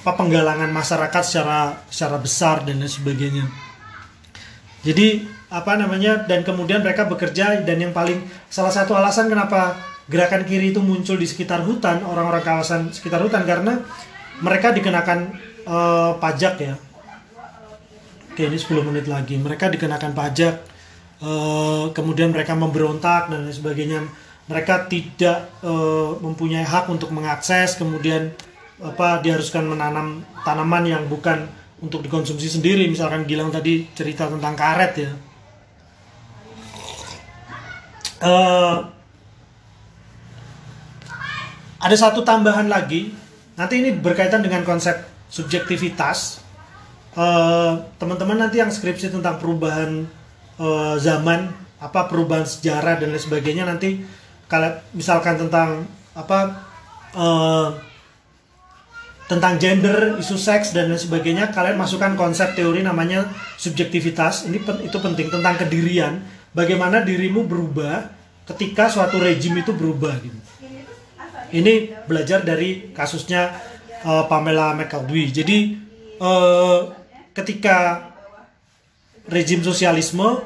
apa 0.00 0.10
penggalangan 0.16 0.68
masyarakat 0.72 1.22
secara 1.24 1.84
secara 1.88 2.16
besar 2.20 2.64
dan 2.64 2.80
lain 2.80 2.92
sebagainya. 2.92 3.44
Jadi 4.84 5.24
apa 5.54 5.78
namanya 5.78 6.26
dan 6.26 6.42
kemudian 6.42 6.82
mereka 6.82 7.06
bekerja 7.06 7.62
dan 7.62 7.78
yang 7.78 7.94
paling 7.94 8.18
salah 8.50 8.74
satu 8.74 8.98
alasan 8.98 9.30
kenapa 9.30 9.78
gerakan 10.10 10.42
kiri 10.42 10.74
itu 10.74 10.82
muncul 10.82 11.14
di 11.14 11.24
sekitar 11.30 11.62
hutan 11.62 12.02
orang-orang 12.02 12.42
kawasan 12.42 12.90
sekitar 12.90 13.22
hutan 13.22 13.46
karena 13.46 13.78
mereka 14.42 14.74
dikenakan 14.74 15.30
uh, 15.64 16.18
pajak 16.18 16.54
ya. 16.58 16.74
Oke 18.34 18.50
ini 18.50 18.58
10 18.58 18.82
menit 18.82 19.06
lagi. 19.06 19.38
Mereka 19.38 19.70
dikenakan 19.70 20.10
pajak 20.10 20.74
Eh, 21.24 21.86
kemudian 21.96 22.34
mereka 22.34 22.52
memberontak 22.52 23.32
dan 23.32 23.48
lain 23.48 23.54
sebagainya 23.54 24.04
mereka 24.44 24.84
tidak 24.92 25.48
uh, 25.64 26.20
mempunyai 26.20 26.68
hak 26.68 26.92
untuk 26.92 27.08
mengakses 27.16 27.80
kemudian 27.80 28.28
apa 28.76 29.24
diharuskan 29.24 29.64
menanam 29.64 30.20
tanaman 30.44 30.84
yang 30.84 31.08
bukan 31.08 31.48
untuk 31.80 32.04
dikonsumsi 32.04 32.60
sendiri 32.60 32.84
misalkan 32.84 33.24
Gilang 33.24 33.48
tadi 33.48 33.88
cerita 33.96 34.28
tentang 34.28 34.52
karet 34.52 34.92
ya 35.00 35.16
uh, 38.24 38.74
ada 41.84 41.96
satu 42.00 42.24
tambahan 42.24 42.66
lagi 42.72 43.12
nanti 43.54 43.84
ini 43.84 43.92
berkaitan 43.92 44.40
dengan 44.40 44.64
konsep 44.64 44.96
subjektivitas 45.28 46.40
teman-teman 48.00 48.34
uh, 48.34 48.42
nanti 48.48 48.58
yang 48.58 48.72
skripsi 48.72 49.14
tentang 49.14 49.38
perubahan 49.38 50.08
uh, 50.58 50.98
zaman 50.98 51.52
apa 51.78 52.10
perubahan 52.10 52.48
sejarah 52.48 52.98
dan 52.98 53.14
lain 53.14 53.22
sebagainya 53.22 53.68
nanti 53.68 54.02
kalau 54.50 54.74
misalkan 54.96 55.38
tentang 55.38 55.86
apa 56.16 56.66
uh, 57.14 57.68
tentang 59.24 59.56
gender, 59.56 60.20
isu 60.20 60.36
seks 60.36 60.76
dan 60.76 60.92
lain 60.92 61.00
sebagainya, 61.00 61.48
kalian 61.48 61.80
masukkan 61.80 62.12
konsep 62.12 62.52
teori 62.52 62.84
namanya 62.84 63.24
subjektivitas. 63.56 64.44
Ini 64.44 64.60
itu 64.84 64.98
penting 65.00 65.32
tentang 65.32 65.56
kedirian. 65.56 66.20
Bagaimana 66.54 67.02
dirimu 67.02 67.44
berubah 67.44 68.08
ketika 68.46 68.86
suatu 68.86 69.18
rejim 69.18 69.58
itu 69.58 69.74
berubah 69.74 70.14
gitu. 70.22 70.38
Ini 71.54 72.06
belajar 72.06 72.42
dari 72.46 72.94
kasusnya 72.94 73.58
uh, 74.06 74.24
Pamela 74.30 74.74
McAdoo. 74.74 75.30
Jadi 75.34 75.78
uh, 76.22 76.94
ketika 77.34 78.10
rejim 79.26 79.66
sosialisme 79.66 80.44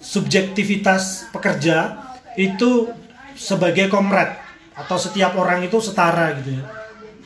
subjektivitas 0.00 1.28
pekerja 1.28 2.08
itu 2.40 2.88
sebagai 3.36 3.92
komrad 3.92 4.40
atau 4.72 4.96
setiap 4.96 5.36
orang 5.36 5.64
itu 5.68 5.76
setara 5.80 6.32
gitu 6.40 6.56
ya. 6.56 6.64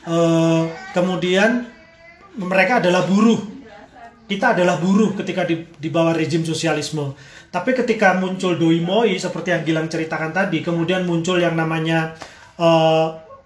E, 0.04 0.16
kemudian 0.90 1.70
mereka 2.34 2.82
adalah 2.82 3.06
buruh. 3.06 3.53
Kita 4.24 4.56
adalah 4.56 4.80
buruh 4.80 5.12
ketika 5.20 5.44
di, 5.44 5.68
di 5.76 5.88
bawah 5.92 6.16
rejim 6.16 6.40
sosialisme. 6.42 7.12
Tapi 7.52 7.76
ketika 7.76 8.16
muncul 8.16 8.56
doi 8.56 8.80
moi 8.80 9.12
seperti 9.20 9.52
yang 9.52 9.62
Gilang 9.62 9.88
ceritakan 9.92 10.32
tadi, 10.32 10.64
kemudian 10.64 11.04
muncul 11.04 11.36
yang 11.36 11.52
namanya 11.52 12.16
e, 12.56 12.68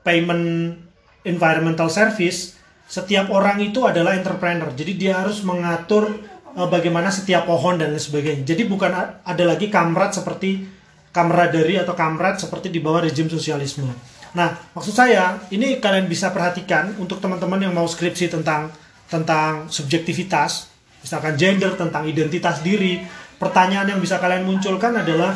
payment 0.07 0.79
environmental 1.27 1.91
service, 1.91 2.55
setiap 2.89 3.29
orang 3.29 3.61
itu 3.61 3.85
adalah 3.85 4.17
entrepreneur. 4.17 4.73
Jadi 4.73 4.97
dia 4.97 5.21
harus 5.21 5.45
mengatur 5.45 6.09
uh, 6.57 6.69
bagaimana 6.73 7.13
setiap 7.13 7.45
pohon 7.45 7.77
dan 7.77 7.93
lain 7.93 8.01
sebagainya. 8.01 8.49
Jadi 8.49 8.65
bukan 8.65 8.91
ada 9.21 9.45
lagi 9.45 9.69
kamrat 9.69 10.17
seperti 10.17 10.65
kamradari 11.13 11.77
atau 11.77 11.93
kamrat 11.93 12.41
seperti 12.41 12.73
di 12.73 12.81
bawah 12.81 13.05
rejim 13.05 13.29
sosialisme. 13.29 13.87
Nah, 14.33 14.57
maksud 14.73 14.93
saya 14.97 15.41
ini 15.53 15.81
kalian 15.81 16.09
bisa 16.09 16.33
perhatikan 16.33 16.97
untuk 16.97 17.21
teman-teman 17.21 17.61
yang 17.61 17.77
mau 17.77 17.85
skripsi 17.85 18.33
tentang 18.33 18.73
tentang 19.09 19.73
subjektivitas, 19.73 20.68
misalkan 21.09 21.41
gender, 21.41 21.73
tentang 21.73 22.05
identitas 22.05 22.61
diri. 22.61 23.01
Pertanyaan 23.41 23.97
yang 23.97 24.01
bisa 24.05 24.21
kalian 24.21 24.45
munculkan 24.45 24.93
adalah 24.93 25.33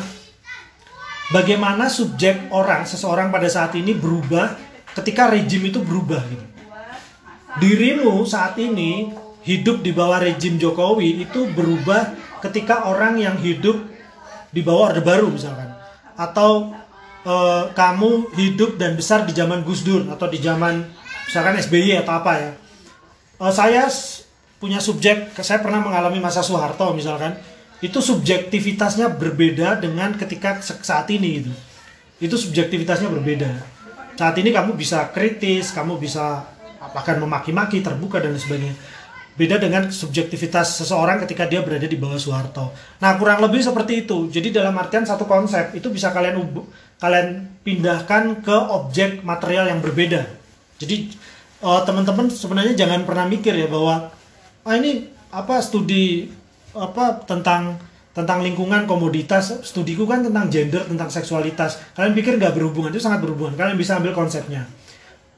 bagaimana 1.33 1.89
subjek 1.89 2.53
orang 2.53 2.85
seseorang 2.85 3.33
pada 3.33 3.49
saat 3.49 3.73
ini 3.73 3.97
berubah 3.97 4.53
ketika 4.93 5.33
rejim 5.33 5.65
itu 5.65 5.81
berubah 5.81 6.21
gitu. 6.29 6.45
Dirimu 7.57 8.21
saat 8.29 8.53
ini 8.61 9.09
hidup 9.41 9.81
di 9.81 9.89
bawah 9.89 10.21
rejim 10.21 10.61
Jokowi 10.61 11.25
itu 11.25 11.49
berubah 11.49 12.13
ketika 12.45 12.85
orang 12.85 13.17
yang 13.17 13.39
hidup 13.41 13.81
di 14.53 14.61
bawah 14.61 14.93
Orde 14.93 15.01
Baru 15.01 15.33
misalkan 15.33 15.73
atau 16.13 16.75
eh, 17.25 17.63
kamu 17.73 18.35
hidup 18.37 18.77
dan 18.77 18.93
besar 18.93 19.25
di 19.25 19.33
zaman 19.33 19.65
Gus 19.65 19.81
Dur 19.81 20.05
atau 20.11 20.27
di 20.29 20.37
zaman 20.37 20.85
misalkan 21.29 21.57
SBY 21.57 22.03
atau 22.03 22.13
apa 22.19 22.31
ya 22.37 22.51
Eh, 23.43 23.51
saya 23.51 23.91
punya 24.63 24.79
subjek 24.79 25.35
saya 25.43 25.59
pernah 25.59 25.83
mengalami 25.83 26.23
masa 26.23 26.39
Soeharto 26.39 26.95
misalkan 26.95 27.35
itu 27.83 27.99
subjektivitasnya 27.99 29.11
berbeda 29.11 29.75
dengan 29.75 30.15
ketika 30.15 30.63
saat 30.63 31.11
ini 31.11 31.43
gitu. 31.43 31.51
Itu 32.23 32.39
subjektivitasnya 32.39 33.11
berbeda. 33.11 33.51
Saat 34.15 34.39
ini 34.39 34.55
kamu 34.55 34.79
bisa 34.79 35.11
kritis 35.11 35.75
kamu 35.75 35.99
bisa 35.99 36.47
bahkan 36.95 37.19
memaki-maki 37.19 37.83
terbuka 37.83 38.23
dan 38.23 38.39
sebagainya. 38.39 38.71
Beda 39.35 39.59
dengan 39.59 39.91
subjektivitas 39.91 40.79
seseorang 40.79 41.19
ketika 41.27 41.43
dia 41.43 41.59
berada 41.59 41.83
di 41.83 41.99
bawah 41.99 42.15
Soeharto. 42.15 42.71
Nah 43.03 43.19
kurang 43.19 43.43
lebih 43.43 43.59
seperti 43.59 44.07
itu. 44.07 44.31
Jadi 44.31 44.55
dalam 44.55 44.79
artian 44.79 45.03
satu 45.03 45.27
konsep 45.27 45.75
itu 45.75 45.91
bisa 45.91 46.15
kalian 46.15 46.39
kalian 47.03 47.51
pindahkan 47.67 48.39
ke 48.39 48.55
objek 48.71 49.27
material 49.27 49.67
yang 49.67 49.83
berbeda. 49.83 50.23
Jadi 50.79 51.11
eh, 51.67 51.81
teman-teman 51.83 52.31
sebenarnya 52.31 52.79
jangan 52.79 53.03
pernah 53.03 53.27
mikir 53.27 53.59
ya 53.59 53.67
bahwa 53.67 54.22
ah 54.63 54.75
ini 54.79 55.11
apa 55.27 55.59
studi 55.59 56.31
apa 56.71 57.23
tentang 57.27 57.77
tentang 58.13 58.45
lingkungan 58.45 58.85
komoditas. 58.85 59.65
Studiku 59.65 60.05
kan 60.05 60.21
tentang 60.21 60.47
gender 60.47 60.85
tentang 60.85 61.09
seksualitas. 61.09 61.81
Kalian 61.97 62.13
pikir 62.13 62.37
nggak 62.37 62.53
berhubungan? 62.53 62.93
Itu 62.93 63.01
sangat 63.01 63.25
berhubungan. 63.25 63.57
Kalian 63.57 63.75
bisa 63.75 63.97
ambil 63.97 64.13
konsepnya. 64.13 64.69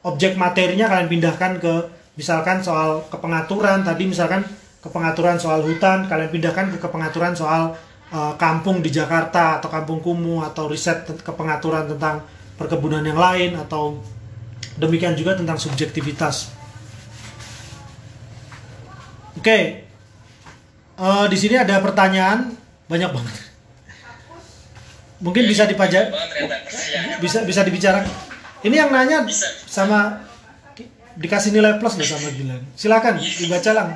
Objek 0.05 0.38
materinya 0.38 0.86
kalian 0.91 1.10
pindahkan 1.10 1.58
ke 1.58 1.74
misalkan 2.20 2.62
soal 2.62 3.08
kepengaturan. 3.08 3.82
Tadi 3.88 4.03
misalkan 4.05 4.44
kepengaturan 4.84 5.41
soal 5.41 5.65
hutan 5.65 6.05
kalian 6.05 6.29
pindahkan 6.29 6.70
ke 6.75 6.77
kepengaturan 6.77 7.34
soal 7.34 7.74
eh, 8.13 8.34
kampung 8.38 8.84
di 8.86 8.94
Jakarta 8.94 9.58
atau 9.58 9.72
kampung 9.72 10.03
kumuh 10.03 10.46
atau 10.46 10.70
riset 10.70 11.08
kepengaturan 11.25 11.89
tentang 11.89 12.22
perkebunan 12.60 13.01
yang 13.01 13.17
lain 13.17 13.58
atau 13.58 13.98
demikian 14.77 15.17
juga 15.17 15.36
tentang 15.36 15.58
subjektivitas 15.58 16.53
oke. 19.46 19.60
Eh, 20.96 21.25
di 21.30 21.38
sini 21.38 21.54
ada 21.54 21.78
pertanyaan 21.78 22.58
banyak 22.90 23.14
banget. 23.14 23.36
Mungkin 25.22 25.46
bisa 25.46 25.70
dipajak 25.70 26.10
banget 26.10 26.62
bisa 27.16 27.46
bisa 27.46 27.62
dibicarakan 27.62 28.10
ini 28.62 28.75
yang 28.75 28.90
nanya 28.92 29.24
sama 29.64 30.25
dikasih 31.16 31.54
nilai 31.54 31.78
plus 31.78 31.96
nggak 31.96 32.10
sama 32.10 32.30
Gilang? 32.30 32.64
Silakan 32.74 33.22
dibaca 33.22 33.72
lang. 33.72 33.90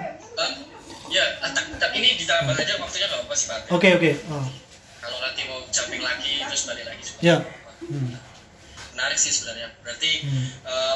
Ya 1.10 1.25
tak- 1.41 1.75
tak- 1.75 1.91
ini 1.91 2.13
ditambah 2.15 2.53
aja 2.53 2.77
waktunya 2.77 3.10
nggak 3.10 3.25
apa 3.25 3.34
sih 3.34 3.48
pak 3.50 3.60
oke 3.68 3.89
oke. 3.98 4.12
Oh. 4.29 4.46
kalau 5.01 5.18
nanti 5.20 5.41
mau 5.44 5.60
jumping 5.68 6.00
lagi 6.00 6.39
terus 6.39 6.70
balik 6.70 6.86
lagi 6.86 7.01
ya. 7.20 7.41
Hmm. 7.82 8.13
menarik 8.94 9.18
sih 9.18 9.34
sebenarnya. 9.34 9.74
Berarti 9.82 10.12
Hmm. 10.22 10.46
eh, 10.63 10.96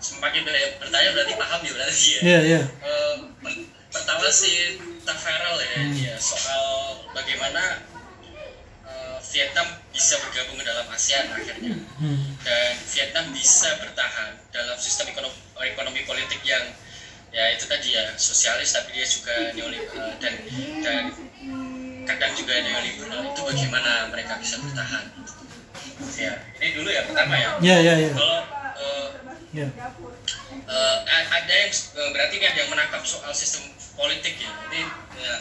semakin 0.00 0.42
banyak 0.42 0.72
bertanya 0.78 1.10
berarti 1.12 1.34
paham 1.36 1.60
ya 1.60 1.72
berarti 1.72 2.08
ya. 2.10 2.20
Ya 2.22 2.38
ya 2.42 2.60
Eh, 2.80 3.14
per- 3.38 3.64
pertama 3.90 4.26
sih 4.28 4.80
Tafarel 5.00 5.56
ya 5.58 5.70
Hmm. 5.76 5.92
dia 5.92 6.14
soal 6.16 6.64
bagaimana 7.10 7.84
eh, 8.82 9.16
Vietnam 9.22 9.66
bisa 9.88 10.16
bergabung 10.18 10.56
ke 10.56 10.64
dalam 10.64 10.86
ASEAN 10.88 11.28
akhirnya. 11.30 11.74
Hmm. 11.96 12.20
dan 12.40 12.72
Vietnam 12.86 13.26
bisa 13.30 13.76
bertahan 13.76 14.32
dalam 14.48 14.76
sistem 14.76 15.08
ekonomi, 15.08 15.36
ekonomi 15.62 16.00
politik 16.02 16.40
yang 16.42 16.64
ya 17.30 17.52
itu 17.52 17.62
tadi 17.64 17.92
ya 17.92 18.10
sosialis 18.16 18.72
tapi 18.72 18.90
dia 18.90 19.04
juga 19.04 19.52
neoliberal 19.52 20.16
dan 20.18 20.34
dan 20.80 21.02
kadang 22.04 22.32
juga 22.34 22.56
neoliberal. 22.58 23.22
Itu 23.28 23.40
bagaimana 23.44 24.08
mereka 24.08 24.34
bisa 24.36 24.56
bertahan? 24.58 25.04
Ya 26.16 26.32
ini 26.56 26.68
dulu 26.74 26.88
ya 26.88 27.04
pertama 27.04 27.34
ya. 27.36 27.50
Ya 27.60 27.76
ya 27.78 27.94
ya 27.94 28.10
kalau 28.10 28.40
eh, 29.54 29.58
ya. 29.58 29.68
Eh, 30.70 30.98
a- 31.10 31.28
ada 31.42 31.52
yang 31.52 31.70
eh, 31.72 32.10
berarti 32.14 32.34
ini 32.38 32.46
ada 32.46 32.58
yang 32.62 32.70
menangkap 32.70 33.02
soal 33.02 33.32
sistem 33.34 33.66
politik 33.98 34.38
ya? 34.38 34.50
Ini 34.70 34.80
ya, 35.18 35.34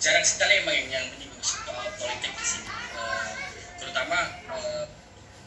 jarang 0.00 0.24
sekali 0.24 0.62
emang 0.62 0.74
yang, 0.74 0.88
yang 0.90 1.04
menyinggung 1.14 1.42
soal 1.42 1.86
politik 1.98 2.30
di 2.30 2.44
sini. 2.46 2.68
Eh, 2.70 3.30
terutama 3.82 4.18
eh, 4.54 4.84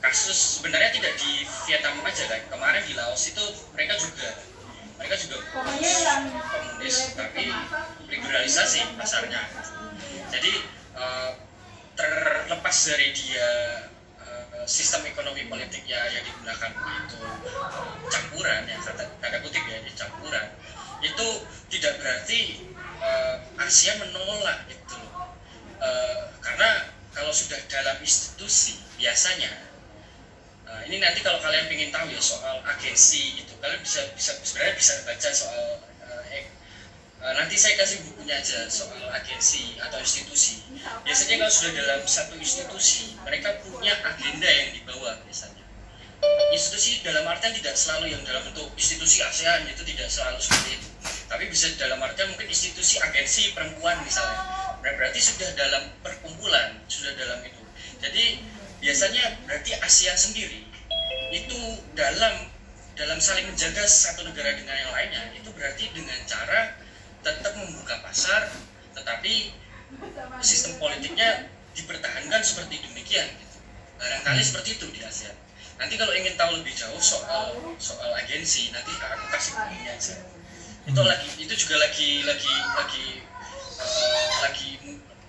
kasus 0.03 0.59
sebenarnya 0.59 0.91
tidak 0.91 1.15
di 1.15 1.47
Vietnam 1.67 2.03
aja 2.03 2.23
kan 2.27 2.41
kemarin 2.51 2.83
di 2.83 2.91
Laos 2.91 3.23
itu 3.31 3.43
mereka 3.71 3.95
juga 3.95 4.29
mereka 4.99 5.15
juga 5.15 5.37
komunis 6.51 6.97
tapi 7.15 7.47
liberalisasi 8.11 8.99
pasarnya. 8.99 9.41
Jadi 10.27 10.53
eh, 10.99 11.31
terlepas 11.93 12.77
dari 12.89 13.07
dia 13.15 13.47
sistem 14.63 15.03
ekonomi 15.09 15.45
politik 15.51 15.83
ya 15.83 15.99
yang 16.13 16.23
digunakan 16.23 16.71
itu 16.71 17.21
campuran 18.07 18.63
ya 18.69 18.77
kata 18.79 19.03
tanda 19.19 19.37
kutip 19.43 19.63
ya 19.67 19.77
campuran 19.97 20.47
itu 21.03 21.27
tidak 21.67 21.99
berarti 21.99 22.63
eh, 23.03 23.35
Asia 23.59 23.99
menolak 23.99 24.65
itu. 24.71 24.99
Eh, 25.83 26.23
karena 26.39 26.95
kalau 27.11 27.35
sudah 27.35 27.59
dalam 27.67 27.99
institusi 27.99 28.79
biasanya 28.95 29.51
eh, 30.63 30.81
ini 30.87 31.03
nanti 31.03 31.19
kalau 31.19 31.43
kalian 31.43 31.67
ingin 31.67 31.91
tahu 31.91 32.07
ya 32.07 32.21
soal 32.23 32.63
agensi 32.63 33.43
itu 33.43 33.53
kalian 33.59 33.83
bisa 33.83 34.07
bisa 34.15 34.31
sebenarnya 34.41 34.75
bisa 34.79 34.93
baca 35.03 35.29
soal 35.35 35.59
eh, 35.59 35.75
eh, 35.75 35.92
nanti 37.31 37.55
saya 37.55 37.79
kasih 37.79 38.03
bukunya 38.03 38.35
aja 38.35 38.67
soal 38.67 38.99
agensi 39.15 39.79
atau 39.79 39.95
institusi. 40.03 40.59
Biasanya 41.07 41.39
kalau 41.39 41.53
sudah 41.55 41.71
dalam 41.71 42.01
satu 42.03 42.35
institusi 42.35 43.15
mereka 43.23 43.63
punya 43.63 43.95
agenda 44.03 44.43
yang 44.43 44.75
dibawa 44.75 45.15
biasanya. 45.23 45.63
Institusi 46.51 46.99
dalam 46.99 47.23
artian 47.23 47.55
tidak 47.55 47.79
selalu 47.79 48.11
yang 48.11 48.19
dalam 48.27 48.43
bentuk 48.43 48.67
institusi 48.75 49.23
ASEAN 49.23 49.71
itu 49.71 49.87
tidak 49.87 50.11
selalu 50.11 50.39
seperti 50.43 50.83
itu. 50.83 50.87
Tapi 51.31 51.43
bisa 51.47 51.71
dalam 51.79 52.03
artian 52.03 52.27
mungkin 52.27 52.47
institusi 52.51 52.99
agensi 52.99 53.55
perempuan 53.55 54.03
misalnya. 54.03 54.43
Ber- 54.83 54.99
berarti 54.99 55.19
sudah 55.23 55.47
dalam 55.55 55.95
perkumpulan 56.03 56.75
sudah 56.91 57.15
dalam 57.15 57.39
itu. 57.47 57.63
Jadi 58.03 58.43
biasanya 58.83 59.47
berarti 59.47 59.79
ASEAN 59.79 60.19
sendiri 60.19 60.59
itu 61.31 61.59
dalam 61.95 62.51
dalam 62.99 63.17
saling 63.17 63.47
menjaga 63.47 63.87
satu 63.87 64.27
negara 64.27 64.53
dengan 64.53 64.75
yang 64.75 64.91
lainnya 64.91 65.23
itu 65.33 65.49
berarti 65.55 65.89
dengan 65.95 66.19
cara 66.29 66.82
tetap 67.23 67.53
membuka 67.55 67.95
pasar 68.03 68.51
tetapi 68.93 69.55
sistem 70.43 70.77
politiknya 70.77 71.49
dipertahankan 71.73 72.41
seperti 72.45 72.83
demikian 72.85 73.25
gitu. 73.25 73.57
barangkali 73.97 74.41
seperti 74.43 74.77
itu 74.77 74.85
di 74.93 75.01
ASEAN 75.01 75.35
nanti 75.81 75.97
kalau 75.97 76.13
ingin 76.13 76.37
tahu 76.37 76.61
lebih 76.61 76.73
jauh 76.77 77.01
soal 77.01 77.57
soal 77.81 78.13
agensi 78.13 78.69
nanti 78.69 78.93
aku 78.93 79.25
kasih 79.33 79.51
bukunya 79.57 79.91
aja. 79.91 80.15
Itu 80.83 81.01
lagi 81.01 81.27
itu 81.39 81.53
juga 81.59 81.75
lagi 81.79 82.23
lagi 82.27 82.53
lagi 82.77 83.07
eh, 83.81 84.27
lagi 84.43 84.69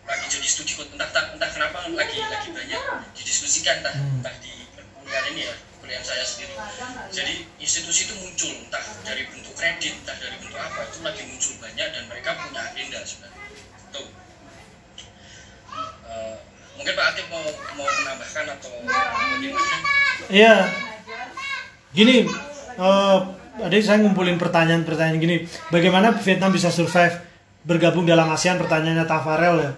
lagi 0.04 0.26
jadi 0.28 0.46
studi 0.46 0.74
entah 0.76 1.08
entah, 1.08 1.24
entah 1.32 1.50
kenapa 1.50 1.88
lagi 1.88 2.18
lagi 2.20 2.48
banyak 2.52 2.82
didiskusikan 3.16 3.80
entah 3.80 3.94
entah 3.96 4.34
di 4.44 4.52
kuliah 5.00 5.24
ini 5.32 5.42
ya 5.48 5.54
kuliah 5.84 6.00
saya 6.00 6.24
sendiri 6.24 6.56
jadi 7.12 7.44
institusi 7.60 8.08
itu 8.08 8.16
muncul 8.16 8.48
entah 8.56 8.80
dari 9.04 9.28
bentuk 9.28 9.52
kredit 9.52 9.92
entah 10.00 10.16
dari 10.16 10.40
bentuk 10.40 10.56
apa 10.56 10.80
itu 10.88 10.98
lagi 11.04 11.22
muncul 11.28 11.52
banyak 11.60 11.88
dan 11.92 12.02
mereka 12.08 12.30
punya 12.40 12.60
agenda 12.72 12.98
sebenarnya 13.04 13.44
tuh 13.92 14.08
Eh, 16.04 16.34
mungkin 16.78 16.94
Pak 16.94 17.06
Atif 17.10 17.26
mau 17.26 17.42
mau 17.74 17.86
menambahkan 17.88 18.44
atau 18.54 18.70
bagaimana 18.86 19.74
Iya. 20.30 20.56
Gini, 21.90 22.22
eh 22.78 23.18
tadi 23.58 23.76
saya 23.82 23.98
ngumpulin 24.02 24.38
pertanyaan-pertanyaan 24.38 25.18
gini. 25.18 25.36
Bagaimana 25.74 26.14
Vietnam 26.14 26.54
bisa 26.54 26.70
survive 26.70 27.18
bergabung 27.66 28.06
dalam 28.06 28.30
ASEAN? 28.30 28.62
Pertanyaannya 28.62 29.06
Tafarel 29.10 29.56
ya. 29.58 29.70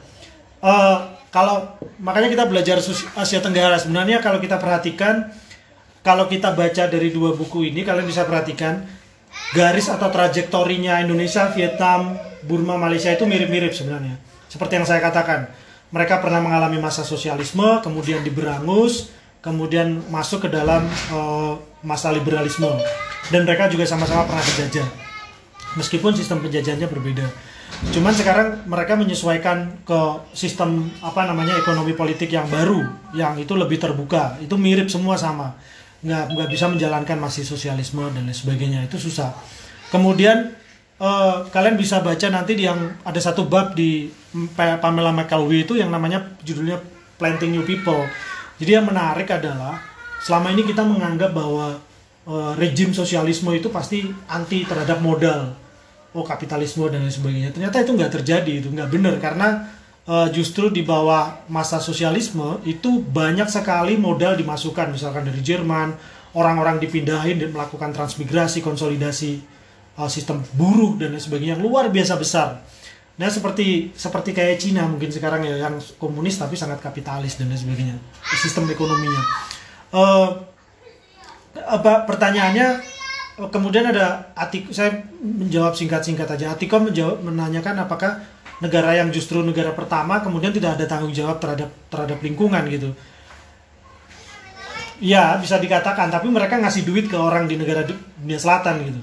Eh, 0.61 0.97
kalau 1.33 1.73
makanya 2.01 2.29
kita 2.29 2.45
belajar 2.49 2.77
Asia 3.16 3.40
Tenggara 3.40 3.81
sebenarnya 3.81 4.21
kalau 4.21 4.37
kita 4.37 4.61
perhatikan 4.61 5.33
kalau 6.07 6.31
kita 6.31 6.55
baca 6.55 6.87
dari 6.87 7.11
dua 7.11 7.35
buku 7.35 7.75
ini 7.75 7.83
kalian 7.83 8.07
bisa 8.07 8.23
perhatikan 8.23 8.87
garis 9.59 9.90
atau 9.90 10.07
trajektorinya 10.07 11.03
Indonesia, 11.03 11.51
Vietnam, 11.51 12.14
Burma, 12.47 12.79
Malaysia 12.79 13.11
itu 13.11 13.27
mirip-mirip 13.27 13.75
sebenarnya. 13.75 14.14
Seperti 14.47 14.79
yang 14.79 14.87
saya 14.87 15.03
katakan, 15.03 15.51
mereka 15.90 16.23
pernah 16.23 16.38
mengalami 16.38 16.79
masa 16.79 17.03
sosialisme, 17.03 17.83
kemudian 17.83 18.23
diberangus, 18.23 19.11
kemudian 19.42 19.99
masuk 20.07 20.47
ke 20.47 20.49
dalam 20.55 20.87
eh, 20.87 21.53
masa 21.83 22.14
liberalisme, 22.14 22.71
dan 23.35 23.42
mereka 23.42 23.66
juga 23.66 23.83
sama-sama 23.83 24.31
pernah 24.31 24.47
dijajah. 24.47 24.87
Meskipun 25.75 26.14
sistem 26.14 26.38
penjajahannya 26.40 26.87
berbeda. 26.87 27.27
Cuman 27.92 28.14
sekarang 28.14 28.64
mereka 28.64 28.97
menyesuaikan 28.97 29.83
ke 29.85 30.01
sistem 30.33 30.88
apa 31.03 31.27
namanya 31.29 31.59
ekonomi 31.59 31.92
politik 31.92 32.33
yang 32.33 32.47
baru, 32.49 32.87
yang 33.12 33.37
itu 33.37 33.53
lebih 33.53 33.77
terbuka. 33.77 34.38
Itu 34.40 34.57
mirip 34.57 34.88
semua 34.88 35.19
sama. 35.21 35.59
Nggak 36.07 36.38
nggak 36.38 36.49
bisa 36.55 36.71
menjalankan 36.71 37.19
masih 37.19 37.42
sosialisme 37.42 38.07
dan 38.14 38.23
lain 38.23 38.31
sebagainya. 38.31 38.87
Itu 38.87 39.03
susah. 39.03 39.35
Kemudian 39.90 40.55
uh, 41.03 41.47
kalian 41.51 41.75
bisa 41.75 41.99
baca 41.99 42.27
nanti 42.31 42.55
di 42.55 42.64
yang 42.71 42.95
ada 43.03 43.19
satu 43.19 43.51
bab 43.51 43.75
di 43.75 44.07
Pamela 44.55 45.11
McAlvey 45.11 45.66
itu 45.66 45.75
yang 45.75 45.90
namanya 45.90 46.38
judulnya 46.47 46.79
Planting 47.19 47.51
New 47.59 47.64
People. 47.66 48.07
Jadi 48.57 48.71
yang 48.71 48.87
menarik 48.87 49.29
adalah 49.35 49.83
selama 50.23 50.53
ini 50.55 50.62
kita 50.64 50.87
menganggap 50.87 51.35
bahwa 51.35 51.77
uh, 52.29 52.53
rejim 52.57 52.92
sosialisme 52.92 53.53
itu 53.53 53.69
pasti 53.69 54.05
anti 54.29 54.64
terhadap 54.64 55.01
modal, 55.01 55.53
oh 56.12 56.25
kapitalisme 56.25 56.88
dan 56.88 57.05
lain 57.05 57.12
sebagainya. 57.12 57.51
Ternyata 57.53 57.85
itu 57.85 57.92
nggak 57.97 58.12
terjadi, 58.21 58.53
itu 58.64 58.69
nggak 58.73 58.90
benar 58.92 59.14
karena 59.21 59.49
uh, 60.07 60.29
justru 60.31 60.71
di 60.71 60.87
bawah 60.87 61.47
masa 61.51 61.83
sosialisme 61.83 62.62
itu 62.62 63.03
banyak 63.03 63.51
sekali 63.51 63.99
modal 63.99 64.38
dimasukkan, 64.38 64.95
misalkan 64.95 65.27
dari 65.27 65.42
Jerman, 65.42 65.95
orang-orang 66.38 66.79
dipindahin 66.81 67.42
dan 67.42 67.51
melakukan 67.53 67.92
transmigrasi, 67.92 68.62
konsolidasi 68.62 69.42
uh, 69.99 70.09
sistem 70.11 70.42
buruh 70.55 70.95
dan 70.97 71.12
lain 71.12 71.23
sebagainya 71.23 71.59
yang 71.59 71.64
luar 71.64 71.90
biasa 71.90 72.14
besar. 72.16 72.62
Nah 73.16 73.33
seperti 73.33 73.97
seperti 73.97 74.37
kayak 74.37 74.61
Cina 74.61 74.85
mungkin 74.85 75.09
sekarang 75.09 75.40
ya 75.40 75.57
yang 75.57 75.81
komunis 75.97 76.37
tapi 76.37 76.53
sangat 76.53 76.85
kapitalis 76.85 77.40
dan 77.40 77.49
lain 77.49 77.57
sebagainya 77.57 77.97
sistem 78.45 78.69
ekonominya. 78.69 79.23
Uh, 79.88 80.29
apa 81.57 82.05
pertanyaannya 82.05 82.85
kemudian 83.49 83.88
ada 83.88 84.37
Atik 84.37 84.69
saya 84.69 85.09
menjawab 85.25 85.73
singkat-singkat 85.73 86.29
aja. 86.29 86.53
Atikom 86.53 86.92
menjawab 86.92 87.25
menanyakan 87.25 87.88
apakah 87.88 88.21
negara 88.61 88.97
yang 88.97 89.12
justru 89.12 89.45
negara 89.45 89.77
pertama 89.77 90.25
kemudian 90.25 90.49
tidak 90.49 90.81
ada 90.81 90.88
tanggung 90.88 91.12
jawab 91.12 91.37
terhadap 91.37 91.71
terhadap 91.92 92.19
lingkungan 92.25 92.64
gitu. 92.73 92.90
Ya 94.97 95.37
bisa 95.37 95.61
dikatakan 95.61 96.09
tapi 96.09 96.33
mereka 96.33 96.57
ngasih 96.57 96.88
duit 96.88 97.12
ke 97.12 97.16
orang 97.21 97.45
di 97.45 97.61
negara 97.61 97.85
dunia 97.85 98.38
selatan 98.40 98.81
gitu. 98.88 99.01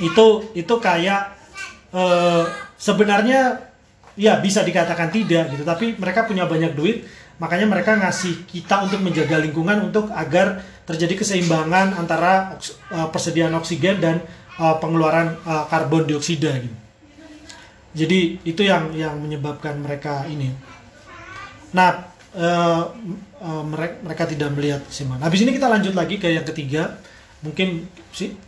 Itu 0.00 0.26
itu 0.56 0.74
kayak 0.80 1.36
uh, 1.92 2.48
sebenarnya 2.80 3.68
ya 4.16 4.40
bisa 4.40 4.64
dikatakan 4.64 5.12
tidak 5.12 5.52
gitu. 5.52 5.62
Tapi 5.68 6.00
mereka 6.00 6.24
punya 6.24 6.48
banyak 6.48 6.72
duit 6.72 7.04
makanya 7.36 7.66
mereka 7.66 7.98
ngasih 7.98 8.46
kita 8.46 8.86
untuk 8.86 9.02
menjaga 9.02 9.42
lingkungan 9.42 9.90
untuk 9.90 10.08
agar 10.14 10.62
terjadi 10.86 11.20
keseimbangan 11.20 11.98
antara 12.00 12.56
uh, 12.94 13.10
persediaan 13.10 13.52
oksigen 13.58 13.98
dan 14.00 14.22
uh, 14.56 14.78
pengeluaran 14.78 15.34
karbon 15.68 16.06
dioksida 16.06 16.54
gitu 16.62 16.83
jadi 17.94 18.42
itu 18.42 18.62
yang 18.66 18.90
yang 18.92 19.14
menyebabkan 19.22 19.78
mereka 19.78 20.26
ini. 20.26 20.50
Nah 21.70 22.10
uh, 22.34 22.90
uh, 23.38 23.62
mereka 23.64 23.94
mereka 24.02 24.24
tidak 24.26 24.50
melihat 24.50 24.82
keseimbangan 24.90 25.30
habis 25.30 25.40
ini 25.46 25.54
kita 25.54 25.70
lanjut 25.70 25.94
lagi 25.94 26.18
ke 26.18 26.28
yang 26.28 26.44
ketiga. 26.44 26.98
Mungkin 27.44 27.86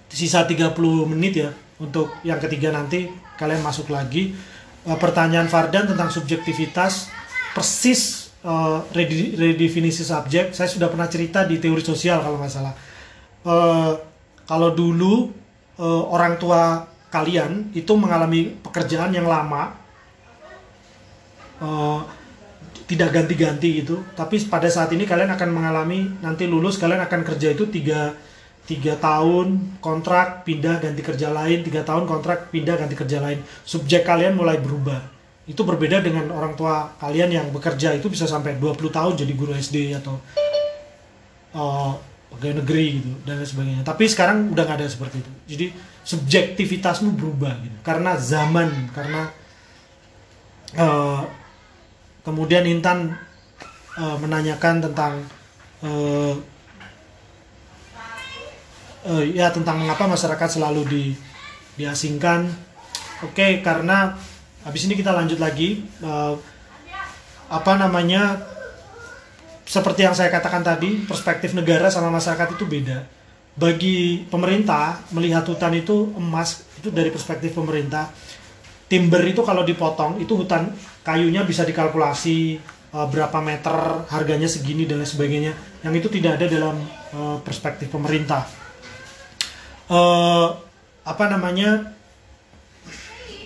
sisa 0.09 0.49
30 0.49 0.73
menit 1.13 1.37
ya 1.37 1.51
untuk 1.79 2.17
yang 2.25 2.41
ketiga 2.41 2.73
nanti 2.75 3.07
kalian 3.39 3.63
masuk 3.63 3.95
lagi. 3.95 4.35
Uh, 4.83 4.99
pertanyaan 4.99 5.47
Fardan 5.47 5.87
tentang 5.91 6.11
subjektivitas 6.11 7.11
persis 7.55 8.33
uh, 8.43 8.83
redefinisi 8.91 10.03
subjek. 10.03 10.55
Saya 10.55 10.67
sudah 10.71 10.91
pernah 10.91 11.07
cerita 11.07 11.47
di 11.47 11.63
teori 11.63 11.83
sosial 11.83 12.23
kalau 12.23 12.39
nggak 12.43 12.53
salah. 12.53 12.75
Uh, 13.47 13.93
kalau 14.47 14.75
dulu 14.75 15.31
uh, 15.79 16.03
orang 16.11 16.39
tua 16.39 16.87
kalian 17.17 17.73
itu 17.73 17.93
mengalami 17.97 18.53
pekerjaan 18.61 19.17
yang 19.17 19.25
lama 19.25 19.73
uh, 21.65 22.05
tidak 22.87 23.11
ganti-ganti 23.17 23.83
gitu. 23.83 24.05
Tapi 24.13 24.37
pada 24.47 24.69
saat 24.69 24.93
ini 24.93 25.09
kalian 25.09 25.33
akan 25.33 25.49
mengalami 25.51 26.07
nanti 26.21 26.45
lulus 26.45 26.77
kalian 26.77 27.01
akan 27.09 27.21
kerja 27.25 27.57
itu 27.57 27.67
tiga 27.73 28.15
tiga 28.67 28.99
tahun 28.99 29.79
kontrak 29.81 30.45
pindah 30.45 30.79
ganti 30.79 31.01
kerja 31.01 31.33
lain. 31.33 31.65
Tiga 31.65 31.83
tahun 31.83 32.05
kontrak 32.05 32.53
pindah 32.53 32.77
ganti 32.77 32.95
kerja 32.95 33.19
lain. 33.25 33.41
Subjek 33.65 34.05
kalian 34.05 34.37
mulai 34.37 34.61
berubah. 34.61 35.01
Itu 35.47 35.63
berbeda 35.63 36.03
dengan 36.03 36.31
orang 36.35 36.59
tua 36.59 36.95
kalian 37.01 37.31
yang 37.33 37.47
bekerja 37.55 37.95
itu 37.95 38.11
bisa 38.11 38.27
sampai 38.27 38.59
20 38.59 38.91
tahun 38.91 39.15
jadi 39.15 39.33
guru 39.35 39.55
SD 39.55 39.95
atau 39.95 40.19
uh, 41.55 41.95
pegawai 42.35 42.63
negeri 42.63 43.03
gitu 43.03 43.11
dan 43.27 43.43
sebagainya. 43.43 43.83
Tapi 43.87 44.05
sekarang 44.11 44.51
udah 44.55 44.63
nggak 44.67 44.79
ada 44.83 44.87
seperti 44.91 45.23
itu. 45.23 45.33
Jadi 45.47 45.67
subjektivitasmu 46.07 47.19
berubah 47.19 47.59
gitu 47.66 47.79
karena 47.83 48.14
zaman 48.14 48.71
karena 48.95 49.27
uh, 50.79 51.27
kemudian 52.23 52.62
Intan 52.62 53.19
uh, 53.99 54.16
menanyakan 54.23 54.87
tentang 54.87 55.27
uh, 55.83 56.35
uh, 59.07 59.25
ya 59.27 59.51
tentang 59.51 59.83
mengapa 59.83 60.07
masyarakat 60.07 60.59
selalu 60.59 60.83
di 60.87 61.05
diasingkan. 61.77 62.49
Oke, 63.25 63.40
okay, 63.40 63.53
karena 63.64 64.12
habis 64.64 64.85
ini 64.85 64.97
kita 64.97 65.12
lanjut 65.12 65.40
lagi 65.40 65.85
uh, 66.05 66.37
apa 67.49 67.73
namanya 67.79 68.42
seperti 69.66 70.07
yang 70.07 70.14
saya 70.14 70.31
katakan 70.31 70.62
tadi, 70.62 71.03
perspektif 71.09 71.57
negara 71.57 71.90
sama 71.90 72.12
masyarakat 72.12 72.55
itu 72.55 72.64
beda. 72.69 73.16
Bagi 73.57 74.29
pemerintah 74.29 75.01
melihat 75.16 75.49
hutan 75.49 75.73
itu 75.73 76.12
emas 76.16 76.64
itu 76.77 76.92
dari 76.92 77.09
perspektif 77.09 77.57
pemerintah. 77.57 78.12
Timber 78.87 79.25
itu 79.27 79.42
kalau 79.42 79.66
dipotong 79.66 80.23
itu 80.23 80.38
hutan 80.38 80.71
kayunya 81.03 81.42
bisa 81.42 81.66
dikalkulasi 81.66 82.61
uh, 82.95 83.09
berapa 83.11 83.42
meter 83.42 84.07
harganya 84.12 84.47
segini 84.47 84.87
dan 84.87 85.03
lain 85.03 85.11
sebagainya. 85.11 85.53
Yang 85.83 86.07
itu 86.07 86.09
tidak 86.21 86.38
ada 86.38 86.47
dalam 86.47 86.77
uh, 87.16 87.40
perspektif 87.42 87.90
pemerintah 87.90 88.66
uh, 89.90 90.49
apa 91.07 91.25
namanya 91.31 91.95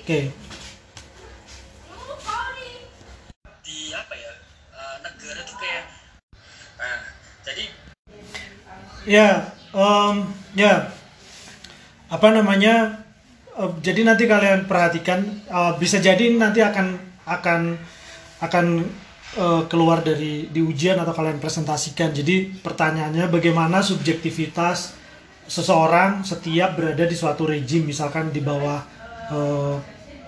oke 0.01 0.05
okay. 0.05 0.25
di 3.65 3.93
apa 3.93 4.15
ya 4.17 4.33
uh, 4.73 4.97
negara 5.05 5.41
tuh 5.45 5.57
kayak 5.61 5.85
nah 6.81 6.99
jadi 7.45 7.65
ya 9.05 9.29
um, 9.75 10.27
ya 10.55 10.91
apa 12.11 12.29
namanya 12.35 13.07
uh, 13.55 13.71
jadi 13.79 14.03
nanti 14.03 14.27
kalian 14.27 14.67
perhatikan 14.67 15.23
uh, 15.51 15.75
bisa 15.79 16.03
jadi 16.03 16.35
nanti 16.35 16.63
akan 16.63 16.99
akan 17.27 17.61
akan 18.43 18.67
uh, 19.39 19.63
keluar 19.71 20.03
dari 20.03 20.51
di 20.51 20.61
ujian 20.63 20.99
atau 20.99 21.15
kalian 21.15 21.39
presentasikan 21.39 22.11
jadi 22.11 22.51
pertanyaannya 22.63 23.31
bagaimana 23.31 23.85
subjektivitas 23.85 24.99
seseorang 25.51 26.23
setiap 26.23 26.79
berada 26.79 27.07
di 27.07 27.17
suatu 27.19 27.47
rejim 27.47 27.87
misalkan 27.87 28.31
di 28.31 28.39
bawah 28.39 28.79
uh, 29.35 29.77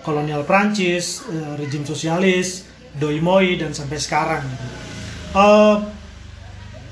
kolonial 0.03 0.43
Prancis, 0.43 1.23
uh, 1.31 1.55
rejim 1.55 1.87
sosialis, 1.87 2.67
doi 2.99 3.23
moi 3.23 3.55
dan 3.55 3.71
sampai 3.71 3.97
sekarang. 3.97 4.43
Uh, 5.31 5.79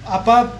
apa 0.07 0.57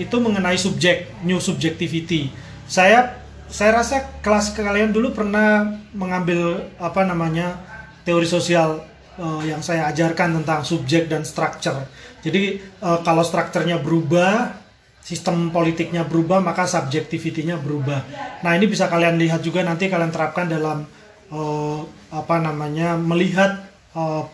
itu 0.00 0.16
mengenai 0.16 0.56
subjek 0.56 1.12
new 1.28 1.36
subjectivity. 1.36 2.32
Saya 2.64 3.20
saya 3.50 3.82
rasa 3.82 4.08
kelas 4.24 4.56
kalian 4.56 4.94
dulu 4.94 5.12
pernah 5.12 5.76
mengambil 5.92 6.70
apa 6.80 7.04
namanya 7.04 7.60
teori 8.06 8.24
sosial 8.24 8.80
uh, 9.20 9.42
yang 9.44 9.60
saya 9.60 9.90
ajarkan 9.92 10.40
tentang 10.40 10.64
subjek 10.64 11.10
dan 11.10 11.26
structure. 11.28 11.84
Jadi 12.24 12.62
uh, 12.80 13.04
kalau 13.04 13.20
strukturnya 13.20 13.76
berubah 13.76 14.56
sistem 15.00 15.48
politiknya 15.52 16.06
berubah 16.08 16.40
maka 16.40 16.64
subjektivitinya 16.64 17.60
berubah. 17.60 18.00
Nah 18.40 18.52
ini 18.56 18.68
bisa 18.70 18.88
kalian 18.88 19.20
lihat 19.20 19.44
juga 19.44 19.60
nanti 19.66 19.92
kalian 19.92 20.12
terapkan 20.12 20.48
dalam 20.48 20.88
uh, 21.28 21.80
apa 22.12 22.36
namanya 22.40 22.96
melihat 22.96 23.66
tema 23.90 24.30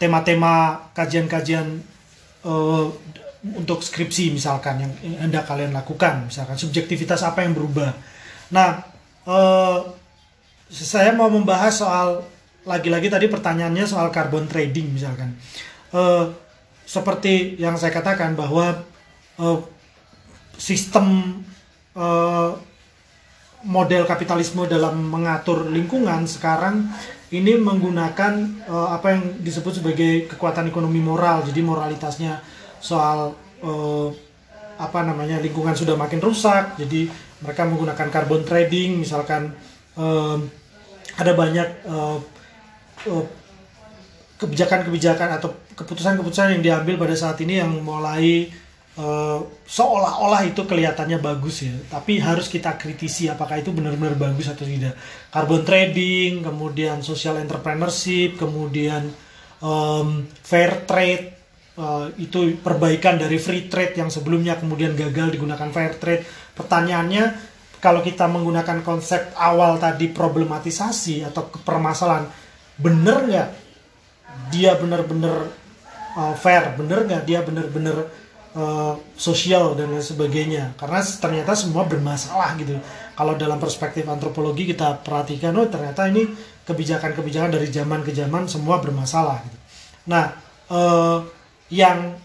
tema-tema 0.00 0.88
kajian-kajian 0.96 1.84
uh, 2.46 2.88
untuk 3.44 3.86
skripsi 3.86 4.34
misalkan 4.34 4.82
yang 4.82 4.92
hendak 5.22 5.46
kalian 5.46 5.70
lakukan 5.70 6.26
misalkan 6.26 6.58
subjektivitas 6.58 7.22
apa 7.22 7.46
yang 7.46 7.54
berubah. 7.54 7.94
Nah 8.50 8.82
uh, 9.28 9.94
saya 10.68 11.14
mau 11.14 11.30
membahas 11.30 11.80
soal 11.80 12.26
lagi-lagi 12.68 13.08
tadi 13.08 13.30
pertanyaannya 13.30 13.86
soal 13.88 14.10
carbon 14.10 14.50
trading 14.50 14.92
misalkan. 14.92 15.38
Uh, 15.94 16.34
seperti 16.88 17.56
yang 17.60 17.76
saya 17.76 17.92
katakan 17.92 18.32
bahwa 18.32 18.84
uh, 19.40 19.58
sistem 20.56 21.40
uh, 21.92 22.56
model 23.64 24.06
kapitalisme 24.06 24.64
dalam 24.70 24.96
mengatur 25.08 25.68
lingkungan 25.68 26.24
sekarang 26.24 26.88
ini 27.28 27.60
menggunakan 27.60 28.64
uh, 28.68 28.88
apa 28.96 29.16
yang 29.16 29.22
disebut 29.44 29.84
sebagai 29.84 30.32
kekuatan 30.32 30.72
ekonomi 30.72 31.00
moral. 31.00 31.44
Jadi 31.44 31.60
moralitasnya 31.60 32.40
soal 32.80 33.34
uh, 33.62 34.08
apa 34.78 35.02
namanya 35.02 35.42
lingkungan 35.42 35.74
sudah 35.74 35.98
makin 35.98 36.22
rusak. 36.22 36.78
Jadi 36.78 37.10
mereka 37.42 37.66
menggunakan 37.66 38.08
carbon 38.10 38.42
trading, 38.42 38.98
misalkan 39.02 39.54
uh, 39.98 40.38
ada 41.18 41.32
banyak 41.34 41.68
uh, 41.86 42.18
uh, 43.10 43.26
kebijakan-kebijakan 44.38 45.38
atau 45.38 45.50
keputusan-keputusan 45.74 46.58
yang 46.58 46.62
diambil 46.62 46.94
pada 47.06 47.14
saat 47.14 47.38
ini 47.42 47.58
yang 47.58 47.70
mulai 47.82 48.50
uh, 48.98 49.42
seolah-olah 49.66 50.46
itu 50.46 50.62
kelihatannya 50.66 51.18
bagus 51.22 51.66
ya, 51.66 51.74
tapi 51.90 52.18
harus 52.18 52.50
kita 52.50 52.74
kritisi 52.78 53.30
apakah 53.30 53.62
itu 53.62 53.70
benar-benar 53.70 54.18
bagus 54.18 54.50
atau 54.50 54.66
tidak. 54.66 54.98
Carbon 55.30 55.62
trading, 55.62 56.42
kemudian 56.42 57.02
social 57.02 57.38
entrepreneurship, 57.38 58.38
kemudian 58.38 59.10
um, 59.62 60.26
fair 60.42 60.86
trade, 60.86 61.37
uh, 61.78 62.10
itu 62.18 62.58
perbaikan 62.58 63.16
dari 63.16 63.38
free 63.38 63.70
trade 63.70 63.94
yang 63.94 64.10
sebelumnya 64.10 64.58
kemudian 64.58 64.98
gagal 64.98 65.38
digunakan 65.38 65.70
fair 65.70 65.94
trade. 65.96 66.26
Pertanyaannya, 66.58 67.24
kalau 67.78 68.02
kita 68.02 68.26
menggunakan 68.26 68.82
konsep 68.82 69.30
awal 69.38 69.78
tadi 69.78 70.10
problematisasi 70.10 71.22
atau 71.22 71.46
permasalahan, 71.62 72.26
benar 72.76 73.24
nggak 73.24 73.48
dia 74.50 74.74
benar-benar 74.74 75.46
uh, 76.18 76.34
fair, 76.34 76.74
benar 76.74 77.06
nggak 77.06 77.22
dia 77.22 77.40
benar-benar 77.46 78.10
uh, 78.58 78.98
sosial 79.14 79.78
dan 79.78 79.94
lain 79.94 80.02
sebagainya? 80.02 80.74
Karena 80.74 80.98
ternyata 81.00 81.54
semua 81.54 81.86
bermasalah 81.86 82.58
gitu. 82.58 82.74
Kalau 83.14 83.34
dalam 83.38 83.58
perspektif 83.62 84.06
antropologi 84.06 84.66
kita 84.66 84.98
perhatikan 85.02 85.54
oh 85.58 85.66
ternyata 85.66 86.06
ini 86.10 86.26
kebijakan-kebijakan 86.66 87.50
dari 87.54 87.66
zaman 87.70 88.02
ke 88.02 88.10
zaman 88.14 88.46
semua 88.50 88.78
bermasalah 88.78 89.42
gitu. 89.46 89.58
Nah 90.10 90.34
yang 91.68 92.16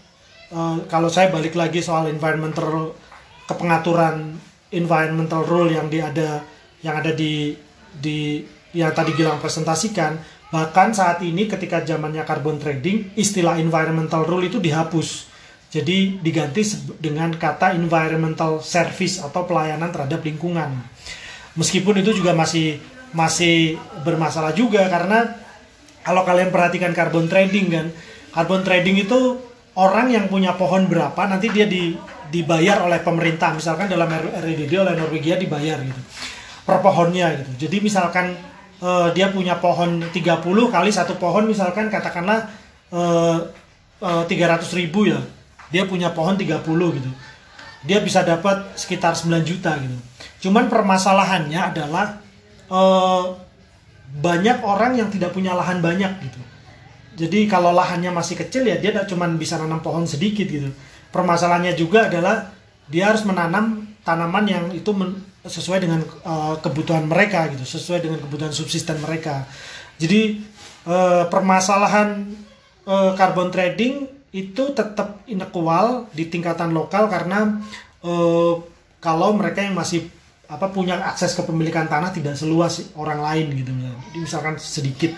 uh, 0.52 0.78
kalau 0.88 1.08
saya 1.12 1.28
balik 1.28 1.56
lagi 1.56 1.84
soal 1.84 2.08
environmental 2.08 2.96
kepengaturan 3.44 4.36
environmental 4.72 5.44
rule 5.44 5.70
yang 5.72 5.86
di 5.92 6.00
ada 6.00 6.40
yang 6.80 7.00
ada 7.00 7.12
di 7.12 7.54
di 7.94 8.42
yang 8.74 8.90
tadi 8.90 9.14
Gilang 9.14 9.38
presentasikan 9.38 10.18
bahkan 10.50 10.90
saat 10.90 11.22
ini 11.22 11.46
ketika 11.46 11.82
zamannya 11.82 12.26
carbon 12.26 12.58
trading 12.58 13.14
istilah 13.14 13.58
environmental 13.60 14.26
rule 14.26 14.46
itu 14.46 14.58
dihapus 14.58 15.34
jadi 15.74 16.22
diganti 16.22 16.62
dengan 17.02 17.34
kata 17.34 17.74
environmental 17.74 18.62
service 18.62 19.18
atau 19.18 19.42
pelayanan 19.42 19.90
terhadap 19.90 20.22
lingkungan. 20.22 20.70
Meskipun 21.58 21.98
itu 21.98 22.14
juga 22.14 22.30
masih 22.30 22.78
masih 23.10 23.74
bermasalah 24.06 24.54
juga 24.54 24.86
karena 24.86 25.34
kalau 26.06 26.22
kalian 26.22 26.54
perhatikan 26.54 26.94
carbon 26.94 27.26
trading 27.26 27.74
kan, 27.74 27.86
carbon 28.34 28.66
trading 28.66 28.98
itu 29.06 29.38
orang 29.78 30.10
yang 30.10 30.26
punya 30.26 30.58
pohon 30.58 30.90
berapa 30.90 31.30
nanti 31.30 31.48
dia 31.54 31.70
di, 31.70 31.94
dibayar 32.28 32.82
oleh 32.82 32.98
pemerintah. 33.00 33.54
Misalkan 33.54 33.86
dalam 33.86 34.10
REDD 34.10 34.74
oleh 34.74 34.98
Norwegia 34.98 35.38
dibayar 35.38 35.78
gitu. 35.78 36.00
Per 36.66 36.82
pohonnya 36.82 37.30
gitu. 37.38 37.70
Jadi 37.70 37.76
misalkan 37.78 38.34
uh, 38.82 39.08
dia 39.14 39.30
punya 39.30 39.56
pohon 39.62 40.02
30 40.02 40.42
kali 40.68 40.90
satu 40.90 41.14
pohon 41.16 41.46
misalkan 41.46 41.88
katakanlah 41.88 42.50
uh, 42.90 43.38
uh, 44.04 44.24
300 44.26 44.60
ribu 44.76 45.08
ya 45.08 45.20
dia 45.72 45.88
punya 45.88 46.12
pohon 46.12 46.36
30 46.36 46.60
gitu 47.00 47.10
dia 47.84 47.98
bisa 48.00 48.24
dapat 48.24 48.76
sekitar 48.76 49.16
9 49.16 49.42
juta 49.42 49.76
gitu 49.80 49.96
cuman 50.48 50.68
permasalahannya 50.68 51.60
adalah 51.60 52.20
eh, 52.68 53.24
banyak 54.14 54.60
orang 54.60 55.00
yang 55.00 55.08
tidak 55.08 55.32
punya 55.32 55.56
lahan 55.56 55.80
banyak 55.80 56.12
gitu 56.20 56.40
jadi 57.14 57.46
kalau 57.46 57.70
lahannya 57.70 58.10
masih 58.10 58.34
kecil 58.34 58.66
ya 58.66 58.76
dia 58.78 58.90
tidak 58.90 59.06
cuma 59.06 59.30
bisa 59.34 59.54
nanam 59.56 59.78
pohon 59.80 60.04
sedikit 60.04 60.46
gitu. 60.46 60.70
Permasalahannya 61.14 61.78
juga 61.78 62.10
adalah 62.10 62.50
dia 62.90 63.10
harus 63.10 63.22
menanam 63.22 63.86
tanaman 64.02 64.44
yang 64.44 64.64
itu 64.74 64.90
men, 64.90 65.22
sesuai 65.46 65.78
dengan 65.80 66.02
uh, 66.26 66.58
kebutuhan 66.58 67.06
mereka 67.06 67.46
gitu 67.54 67.64
sesuai 67.64 68.02
dengan 68.02 68.18
kebutuhan 68.20 68.50
subsisten 68.50 68.98
mereka. 68.98 69.46
Jadi 69.96 70.42
uh, 70.90 71.30
permasalahan 71.30 72.34
uh, 72.84 73.14
carbon 73.14 73.54
trading 73.54 74.10
itu 74.34 74.74
tetap 74.74 75.22
inequal 75.30 76.10
di 76.10 76.26
tingkatan 76.26 76.74
lokal 76.74 77.06
karena 77.06 77.62
uh, 78.02 78.58
kalau 78.98 79.30
mereka 79.38 79.62
yang 79.62 79.78
masih 79.78 80.10
apa 80.50 80.68
punya 80.68 81.00
akses 81.00 81.32
kepemilikan 81.38 81.88
tanah 81.88 82.12
tidak 82.12 82.36
seluas 82.36 82.92
orang 83.00 83.22
lain 83.24 83.46
gitu 83.64 83.72
misalkan 84.20 84.60
sedikit 84.60 85.16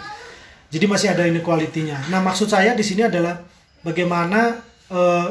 jadi 0.77 0.85
masih 0.85 1.09
ada 1.17 1.25
inequality-nya 1.25 2.13
nah 2.13 2.21
maksud 2.21 2.53
saya 2.53 2.77
di 2.77 2.85
sini 2.85 3.09
adalah 3.09 3.41
bagaimana 3.81 4.61
uh, 4.93 5.29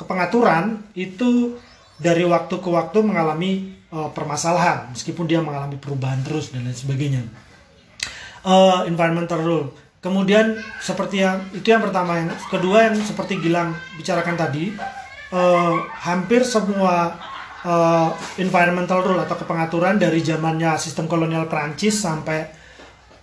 kepengaturan 0.00 0.80
itu 0.96 1.56
dari 1.96 2.24
waktu 2.28 2.60
ke 2.60 2.68
waktu 2.68 2.98
mengalami 3.00 3.76
uh, 3.90 4.12
permasalahan 4.12 4.92
meskipun 4.92 5.24
dia 5.24 5.40
mengalami 5.40 5.80
perubahan 5.80 6.20
terus 6.20 6.52
dan 6.52 6.68
lain 6.68 6.76
sebagainya. 6.76 7.22
Uh, 8.46 8.86
environmental 8.86 9.42
rule. 9.42 9.66
Kemudian 9.98 10.54
seperti 10.78 11.24
yang 11.24 11.42
itu 11.50 11.66
yang 11.66 11.82
pertama, 11.82 12.20
yang 12.20 12.30
kedua 12.46 12.86
yang 12.86 12.94
seperti 13.02 13.42
Gilang 13.42 13.74
bicarakan 13.98 14.38
tadi, 14.38 14.70
uh, 15.34 15.74
hampir 15.98 16.46
semua 16.46 17.18
uh, 17.66 18.14
environmental 18.38 19.02
rule 19.02 19.18
atau 19.18 19.34
kepengaturan 19.34 19.98
dari 19.98 20.22
zamannya 20.22 20.78
sistem 20.78 21.10
kolonial 21.10 21.50
Prancis 21.50 21.98
sampai 21.98 22.46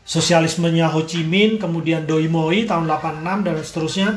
sosialismenya 0.04 0.92
Ho 0.92 1.08
Chi 1.08 1.24
Minh, 1.24 1.58
kemudian 1.60 2.04
Doi 2.04 2.28
Moi 2.28 2.68
tahun 2.68 2.88
86 2.88 3.48
dan 3.48 3.56
seterusnya 3.63 4.10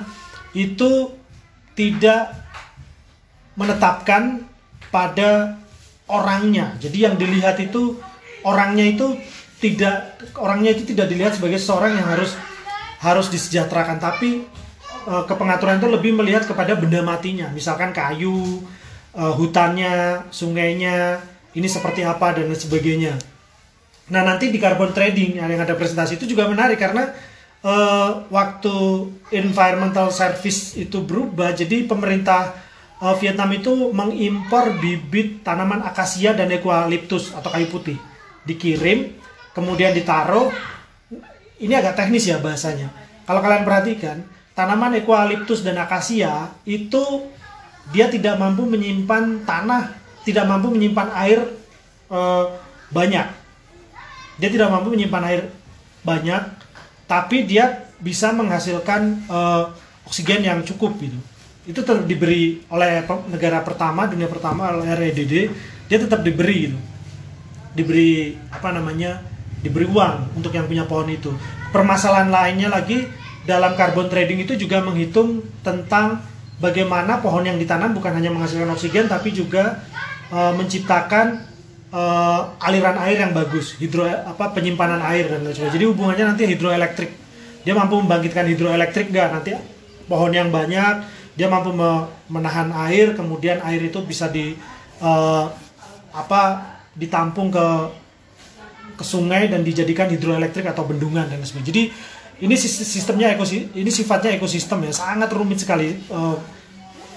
itu 0.52 1.14
tidak 1.78 2.34
menetapkan 3.54 4.44
pada 4.90 5.56
orangnya. 6.10 6.74
Jadi 6.82 6.98
yang 7.06 7.14
dilihat 7.14 7.58
itu 7.62 7.98
orangnya 8.42 8.86
itu 8.86 9.16
tidak 9.62 10.20
orangnya 10.36 10.76
itu 10.76 10.84
tidak 10.92 11.08
dilihat 11.08 11.32
sebagai 11.38 11.58
seorang 11.58 11.96
yang 11.96 12.06
harus 12.06 12.34
harus 13.00 13.26
disejahterakan. 13.30 14.02
Tapi 14.02 14.44
uh, 15.06 15.24
kepengaturan 15.24 15.78
itu 15.78 15.88
lebih 15.88 16.12
melihat 16.18 16.44
kepada 16.44 16.74
benda 16.74 17.00
matinya. 17.00 17.48
Misalkan 17.52 17.94
kayu 17.94 18.62
uh, 19.14 19.34
hutannya 19.34 20.26
sungainya 20.34 21.22
ini 21.56 21.68
seperti 21.70 22.04
apa 22.04 22.36
dan 22.36 22.52
sebagainya 22.52 23.16
nah 24.06 24.22
nanti 24.22 24.54
di 24.54 24.58
carbon 24.62 24.94
trading 24.94 25.42
yang 25.42 25.50
ada 25.50 25.74
presentasi 25.74 26.18
itu 26.18 26.30
juga 26.30 26.46
menarik 26.46 26.78
karena 26.78 27.10
uh, 27.66 28.26
waktu 28.30 29.10
environmental 29.34 30.14
service 30.14 30.78
itu 30.78 31.02
berubah 31.02 31.50
jadi 31.54 31.90
pemerintah 31.90 32.54
uh, 33.02 33.18
Vietnam 33.18 33.50
itu 33.50 33.90
mengimpor 33.90 34.78
bibit 34.78 35.42
tanaman 35.42 35.82
akasia 35.82 36.38
dan 36.38 36.54
eucalyptus 36.54 37.34
atau 37.34 37.50
kayu 37.50 37.66
putih 37.66 37.98
dikirim 38.46 39.10
kemudian 39.58 39.90
ditaruh 39.90 40.54
ini 41.56 41.72
agak 41.72 41.96
teknis 41.96 42.28
ya 42.28 42.36
bahasanya. 42.36 42.92
Kalau 43.24 43.40
kalian 43.40 43.64
perhatikan, 43.64 44.16
tanaman 44.52 45.00
eucalyptus 45.00 45.64
dan 45.64 45.80
akasia 45.80 46.52
itu 46.68 47.32
dia 47.90 48.12
tidak 48.12 48.36
mampu 48.36 48.68
menyimpan 48.68 49.46
tanah, 49.48 49.94
tidak 50.26 50.44
mampu 50.44 50.68
menyimpan 50.74 51.08
air 51.16 51.40
e, 52.10 52.18
banyak. 52.92 53.26
Dia 54.36 54.48
tidak 54.52 54.68
mampu 54.68 54.92
menyimpan 54.92 55.24
air 55.28 55.42
banyak, 56.04 56.42
tapi 57.08 57.48
dia 57.48 57.88
bisa 58.00 58.30
menghasilkan 58.36 59.24
e, 59.24 59.38
oksigen 60.04 60.44
yang 60.44 60.60
cukup 60.62 60.94
gitu. 61.00 61.16
Itu 61.66 61.80
tetap 61.82 62.04
diberi 62.04 62.62
oleh 62.68 63.02
negara 63.32 63.64
pertama, 63.64 64.06
dunia 64.06 64.28
pertama 64.28 64.70
oleh 64.70 64.92
REDD, 64.92 65.34
dia 65.88 65.98
tetap 65.98 66.20
diberi 66.20 66.70
gitu. 66.70 66.78
Diberi 67.72 68.36
apa 68.52 68.70
namanya? 68.72 69.36
diberi 69.66 69.86
uang 69.90 70.38
untuk 70.38 70.54
yang 70.54 70.70
punya 70.70 70.86
pohon 70.86 71.10
itu. 71.10 71.34
Permasalahan 71.74 72.30
lainnya 72.30 72.70
lagi 72.70 73.02
dalam 73.42 73.74
carbon 73.74 74.06
trading 74.06 74.46
itu 74.46 74.54
juga 74.54 74.78
menghitung 74.78 75.42
tentang 75.66 76.22
bagaimana 76.62 77.18
pohon 77.18 77.42
yang 77.42 77.58
ditanam 77.58 77.90
bukan 77.90 78.14
hanya 78.14 78.30
menghasilkan 78.30 78.70
oksigen 78.72 79.06
tapi 79.10 79.34
juga 79.34 79.82
uh, 80.30 80.54
menciptakan 80.56 81.42
uh, 81.92 82.54
aliran 82.62 82.96
air 83.04 83.22
yang 83.26 83.32
bagus, 83.36 83.76
hidro 83.78 84.06
apa 84.06 84.54
penyimpanan 84.56 85.02
air 85.02 85.30
dan 85.30 85.44
lain 85.44 85.54
sebagainya. 85.54 85.74
Jadi 85.76 85.84
hubungannya 85.86 86.24
nanti 86.34 86.42
hidroelektrik. 86.48 87.10
Dia 87.66 87.74
mampu 87.74 87.98
membangkitkan 87.98 88.46
hidroelektrik 88.46 89.10
nggak 89.10 89.28
nanti 89.34 89.50
pohon 90.06 90.30
yang 90.30 90.54
banyak 90.54 91.02
dia 91.36 91.52
mampu 91.52 91.70
menahan 92.32 92.72
air 92.88 93.12
kemudian 93.12 93.60
air 93.60 93.92
itu 93.92 94.00
bisa 94.00 94.32
di 94.32 94.56
uh, 95.04 95.52
apa 96.16 96.74
ditampung 96.96 97.52
ke 97.52 97.66
ke 98.96 99.04
sungai 99.04 99.52
dan 99.52 99.60
dijadikan 99.60 100.08
hidroelektrik 100.08 100.64
atau 100.64 100.88
bendungan 100.88 101.28
dan 101.28 101.36
sebagainya. 101.44 101.68
Jadi 101.68 101.82
ini 102.40 102.54
sistemnya 102.56 103.36
ekosistem 103.36 103.68
ini 103.76 103.90
sifatnya 103.92 104.32
ekosistem 104.32 104.88
ya 104.88 104.92
sangat 104.96 105.28
rumit 105.36 105.60
sekali 105.60 106.00
uh, 106.08 106.40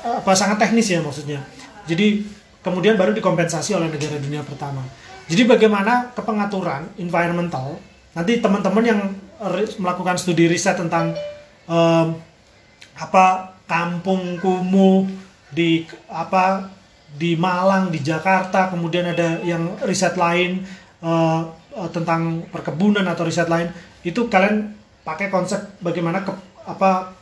apa 0.03 0.35
sangat 0.35 0.67
teknis 0.67 0.91
ya 0.91 0.99
maksudnya. 0.99 1.39
Jadi 1.87 2.27
kemudian 2.65 2.99
baru 2.99 3.15
dikompensasi 3.15 3.75
oleh 3.75 3.87
negara 3.87 4.19
dunia 4.19 4.43
pertama. 4.43 4.83
Jadi 5.29 5.45
bagaimana 5.45 6.09
kepengaturan 6.17 6.89
environmental 6.97 7.77
nanti 8.17 8.41
teman-teman 8.41 8.83
yang 8.83 9.01
melakukan 9.79 10.17
studi 10.19 10.49
riset 10.49 10.75
tentang 10.75 11.13
um, 11.69 12.17
apa 12.99 13.55
kampung 13.69 14.35
kumuh 14.41 15.07
di 15.53 15.87
apa 16.11 16.67
di 17.15 17.39
Malang 17.39 17.89
di 17.89 18.03
Jakarta 18.03 18.67
kemudian 18.69 19.13
ada 19.13 19.39
yang 19.41 19.79
riset 19.85 20.19
lain 20.19 20.65
uh, 20.99 21.47
uh, 21.73 21.89
tentang 21.89 22.43
perkebunan 22.51 23.05
atau 23.07 23.23
riset 23.23 23.47
lain 23.47 23.71
itu 24.03 24.27
kalian 24.27 24.75
pakai 25.07 25.31
konsep 25.31 25.79
bagaimana 25.79 26.21
ke, 26.21 26.33
apa 26.67 27.15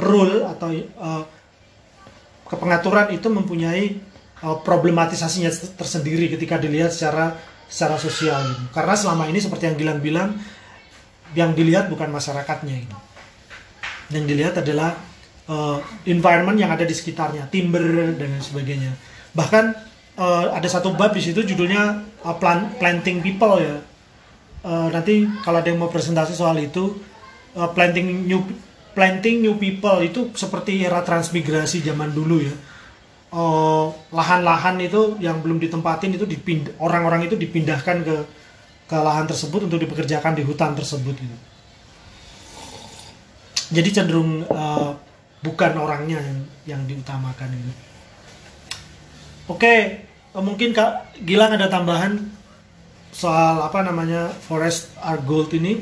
rule 0.00 0.46
atau 0.48 0.70
uh, 1.00 1.24
kepengaturan 2.48 3.12
itu 3.12 3.28
mempunyai 3.28 3.98
uh, 4.42 4.58
problematisasinya 4.64 5.50
tersendiri 5.78 6.32
ketika 6.32 6.58
dilihat 6.58 6.90
secara 6.90 7.36
secara 7.68 7.96
sosial 8.00 8.40
gitu. 8.50 8.64
Karena 8.74 8.94
selama 8.94 9.30
ini 9.30 9.38
seperti 9.38 9.70
yang 9.70 9.76
Gilang 9.78 10.00
bilang, 10.00 10.28
yang 11.34 11.50
dilihat 11.54 11.90
bukan 11.90 12.10
masyarakatnya 12.10 12.74
gitu. 12.86 12.96
Yang 14.14 14.24
dilihat 14.30 14.54
adalah 14.60 14.94
uh, 15.50 15.78
environment 16.06 16.58
yang 16.58 16.70
ada 16.70 16.86
di 16.86 16.94
sekitarnya, 16.94 17.50
timber 17.50 18.14
dan 18.14 18.38
sebagainya. 18.38 18.94
Bahkan 19.34 19.64
uh, 20.18 20.54
ada 20.54 20.68
satu 20.70 20.94
bab 20.94 21.14
di 21.14 21.22
situ 21.22 21.42
judulnya 21.42 22.04
uh, 22.22 22.36
plant, 22.38 22.78
planting 22.78 23.24
people 23.24 23.58
ya. 23.58 23.82
Uh, 24.64 24.88
nanti 24.88 25.28
kalau 25.44 25.60
ada 25.60 25.68
yang 25.68 25.76
mau 25.76 25.92
presentasi 25.92 26.32
soal 26.32 26.56
itu 26.56 26.96
uh, 27.52 27.68
planting 27.76 28.24
new 28.24 28.40
planting 28.96 29.44
new 29.44 29.60
people 29.60 30.00
itu 30.00 30.32
seperti 30.32 30.86
era 30.86 31.04
transmigrasi 31.04 31.84
zaman 31.84 32.14
dulu 32.14 32.40
ya 32.40 32.54
lahan-lahan 34.14 34.78
uh, 34.78 34.86
itu 34.86 35.02
yang 35.18 35.42
belum 35.42 35.58
ditempatin 35.58 36.14
itu 36.14 36.22
dipind 36.22 36.70
orang-orang 36.78 37.26
itu 37.26 37.34
dipindahkan 37.34 38.06
ke 38.06 38.16
ke 38.84 38.96
lahan 39.00 39.26
tersebut 39.26 39.66
untuk 39.66 39.80
dipekerjakan 39.80 40.38
di 40.38 40.46
hutan 40.46 40.76
tersebut 40.76 41.16
gitu. 41.18 41.36
Jadi 43.74 43.88
cenderung 43.90 44.44
uh, 44.46 44.94
bukan 45.42 45.72
orangnya 45.80 46.20
yang 46.22 46.38
yang 46.64 46.80
diutamakan 46.86 47.48
gitu. 47.52 47.72
Oke, 49.50 50.04
uh, 50.32 50.44
mungkin 50.44 50.70
Kak 50.70 51.18
Gilang 51.26 51.58
ada 51.58 51.66
tambahan 51.66 52.16
soal 53.10 53.60
apa 53.66 53.82
namanya 53.84 54.30
Forest 54.46 54.94
Are 55.00 55.20
Gold 55.20 55.50
ini? 55.52 55.80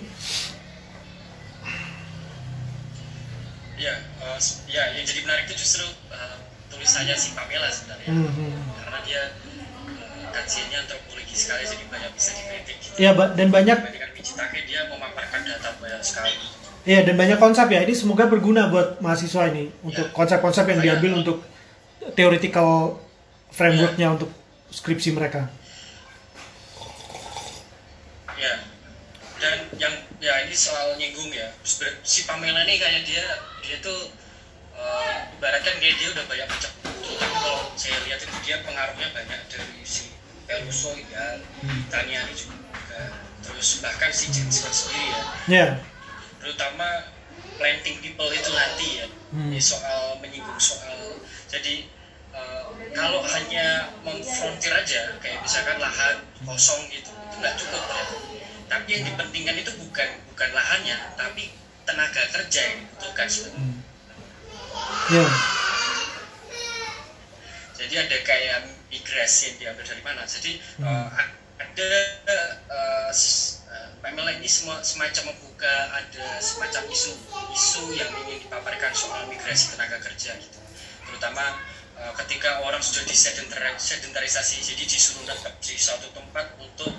Ya, 3.78 3.98
uh, 4.22 4.38
ya 4.70 4.82
yang 4.94 5.04
jadi 5.04 5.20
menarik 5.26 5.50
itu 5.50 5.62
justru 5.62 5.86
uh, 6.10 6.41
tulisannya 6.82 7.14
si 7.14 7.30
Pamela 7.38 7.70
sebenarnya, 7.70 8.10
mm 8.10 8.26
-hmm. 8.26 8.52
karena 8.82 8.98
dia 9.06 9.22
uh, 9.86 10.26
kajiannya 10.34 10.78
antropologi 10.82 11.36
sekali 11.38 11.62
jadi 11.62 11.84
banyak 11.86 12.10
bisa 12.18 12.30
dikritik. 12.34 12.76
Gitu. 12.82 12.94
Iya, 12.98 13.10
dan 13.38 13.48
banyak. 13.54 13.78
Dengan 13.86 14.10
Michitake 14.18 14.60
dia 14.66 14.80
memaparkan 14.90 15.40
data 15.46 15.78
banyak 15.78 16.02
sekali. 16.02 16.34
Iya, 16.82 17.06
dan 17.06 17.14
banyak 17.14 17.38
konsep 17.38 17.70
ya. 17.70 17.86
Ini 17.86 17.94
semoga 17.94 18.26
berguna 18.26 18.66
buat 18.66 18.98
mahasiswa 18.98 19.46
ini 19.54 19.70
untuk 19.86 20.10
iya. 20.10 20.14
konsep-konsep 20.18 20.66
yang 20.66 20.82
banyak. 20.82 20.90
diambil 20.98 21.12
untuk 21.22 21.38
theoretical 22.18 22.98
frameworknya 23.54 24.10
ya. 24.10 24.14
untuk 24.18 24.30
skripsi 24.74 25.14
mereka. 25.14 25.46
Ya, 28.34 28.58
dan 29.38 29.70
yang 29.78 29.94
ya 30.18 30.34
ini 30.50 30.54
soal 30.58 30.98
nyinggung 30.98 31.30
ya. 31.30 31.46
Si 32.02 32.26
Pamela 32.26 32.66
ini 32.66 32.74
kayak 32.82 33.06
dia 33.06 33.22
dia 33.62 33.78
tuh 33.78 34.10
uh, 34.82 35.38
ibaratkan 35.38 35.74
kayak 35.78 35.94
dia 35.96 36.08
udah 36.10 36.24
banyak 36.26 36.48
buku 36.50 37.12
tapi 37.16 37.34
kalau 37.38 37.62
saya 37.78 37.96
lihat 38.04 38.18
itu 38.18 38.36
dia 38.42 38.56
pengaruhnya 38.66 39.08
banyak 39.14 39.40
dari 39.46 39.82
si 39.86 40.10
Peluso 40.44 40.92
ya 41.08 41.38
hmm. 41.62 41.88
Taniani 41.88 42.34
juga 42.34 42.58
terus 43.42 43.82
bahkan 43.82 44.10
si 44.12 44.30
James 44.30 44.52
sendiri 44.52 45.06
ya 45.10 45.20
yeah. 45.48 45.70
terutama 46.42 47.10
planting 47.58 47.98
people 48.02 48.30
itu 48.30 48.50
nanti 48.50 49.02
ya 49.02 49.06
hmm. 49.34 49.54
soal 49.62 50.18
menyinggung 50.20 50.58
soal 50.58 51.18
jadi 51.46 51.86
uh, 52.34 52.70
kalau 52.92 53.22
hanya 53.24 53.90
memfrontir 54.02 54.70
aja 54.74 55.16
kayak 55.18 55.38
misalkan 55.42 55.78
lahan 55.78 56.16
kosong 56.42 56.86
gitu 56.90 57.10
itu 57.10 57.34
nggak 57.38 57.54
cukup 57.58 57.82
ya 57.86 58.04
tapi 58.72 58.88
yang 58.96 59.04
dipentingkan 59.04 59.56
itu 59.60 59.72
bukan 59.76 60.08
bukan 60.32 60.50
lahannya 60.56 60.96
tapi 61.12 61.52
tenaga 61.84 62.22
kerja 62.32 62.60
yang 62.72 62.76
dibutuhkan 62.80 63.28
sebenarnya. 63.28 63.60
Hmm. 63.68 63.91
Yeah. 65.10 65.30
Jadi 67.76 67.94
ada 67.98 68.16
kayak 68.24 68.58
migrasi 68.88 69.52
yang 69.52 69.56
diambil 69.58 69.84
dari 69.84 70.02
mana. 70.06 70.22
Jadi 70.24 70.56
hmm. 70.80 70.86
uh, 70.86 71.08
ada 71.60 71.90
uh, 72.28 73.10
uh, 74.00 74.32
ini 74.38 74.48
semua 74.48 74.80
semacam 74.80 75.34
membuka 75.34 75.74
ada 75.94 76.40
semacam 76.42 76.82
isu 76.90 77.12
isu 77.54 77.82
yang 77.94 78.10
ingin 78.24 78.48
dipaparkan 78.48 78.90
soal 78.96 79.28
migrasi 79.28 79.76
tenaga 79.76 80.00
kerja 80.00 80.34
gitu. 80.40 80.58
Terutama 81.06 81.60
uh, 82.00 82.12
ketika 82.24 82.64
orang 82.64 82.80
sudah 82.80 83.04
disedentarisasi, 83.06 84.56
jadi 84.62 84.82
disuruh 84.88 85.28
tetap 85.28 85.54
di 85.60 85.76
satu 85.76 86.08
tempat 86.16 86.56
untuk 86.58 86.90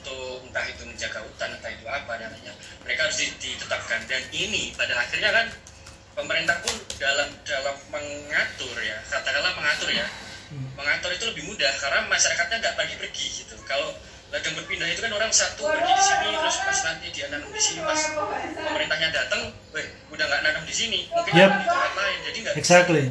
untuk 0.00 0.48
entah 0.48 0.64
itu 0.66 0.82
menjaga 0.88 1.20
hutan 1.22 1.52
entah 1.60 1.70
itu 1.70 1.84
apa 1.84 2.12
namanya 2.16 2.56
mereka 2.82 3.06
harus 3.06 3.20
ditetapkan 3.36 4.00
dan 4.08 4.22
ini 4.32 4.72
pada 4.72 4.96
akhirnya 4.96 5.28
kan 5.28 5.46
pemerintah 6.14 6.56
pun 6.62 6.74
dalam 6.98 7.28
dalam 7.46 7.76
mengatur 7.92 8.76
ya 8.82 8.98
katakanlah 9.08 9.52
mengatur 9.56 9.90
ya. 9.92 10.08
Hmm. 10.50 10.66
mengatur 10.74 11.14
itu 11.14 11.30
lebih 11.30 11.46
mudah 11.46 11.70
karena 11.78 12.10
masyarakatnya 12.10 12.58
nggak 12.58 12.74
pergi-pergi 12.74 13.26
gitu. 13.38 13.54
Kalau 13.70 13.94
ladang 14.30 14.54
berpindah 14.58 14.86
itu 14.86 15.02
kan 15.02 15.10
orang 15.14 15.30
satu 15.34 15.66
pergi 15.66 15.90
di 15.90 16.04
sini 16.06 16.28
terus 16.38 16.56
pas 16.62 16.78
nanti 16.86 17.06
dia 17.10 17.26
nanam 17.30 17.50
di 17.50 17.62
sini 17.62 17.82
pas 17.82 18.00
pemerintahnya 18.54 19.08
datang, 19.10 19.50
weh 19.74 19.86
udah 20.14 20.24
nggak 20.26 20.42
nanam 20.46 20.62
di 20.62 20.74
sini 20.74 21.00
mungkin 21.10 21.32
yep. 21.34 21.50
di 21.50 21.66
tempat 21.66 21.92
lain 21.98 22.18
jadi 22.30 22.38
nggak 22.46 22.54
exactly. 22.54 23.02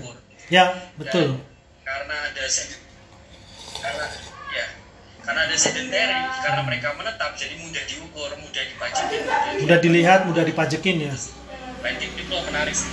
ya 0.47 0.63
betul. 0.95 1.35
dan 1.35 1.47
karena 1.83 2.15
ada 2.31 2.43
karena 3.79 4.05
ya 4.55 4.65
karena 5.27 5.39
ada 5.43 5.55
sedentary 5.59 6.21
karena 6.39 6.61
mereka 6.63 6.87
menetap 6.95 7.31
jadi 7.35 7.55
mudah 7.67 7.83
diukur 7.83 8.29
mudah 8.39 8.63
dipajekin 8.63 9.19
mudah, 9.27 9.59
mudah 9.59 9.77
dilihat 9.83 10.19
mudah 10.23 10.43
dipajekin 10.47 10.95
ya 11.03 11.13
itu 11.83 12.35
menarik 12.49 12.75
sih 12.75 12.89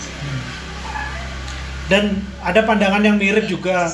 dan 1.87 2.19
ada 2.43 2.67
pandangan 2.67 3.03
yang 3.03 3.15
mirip 3.15 3.47
juga 3.47 3.87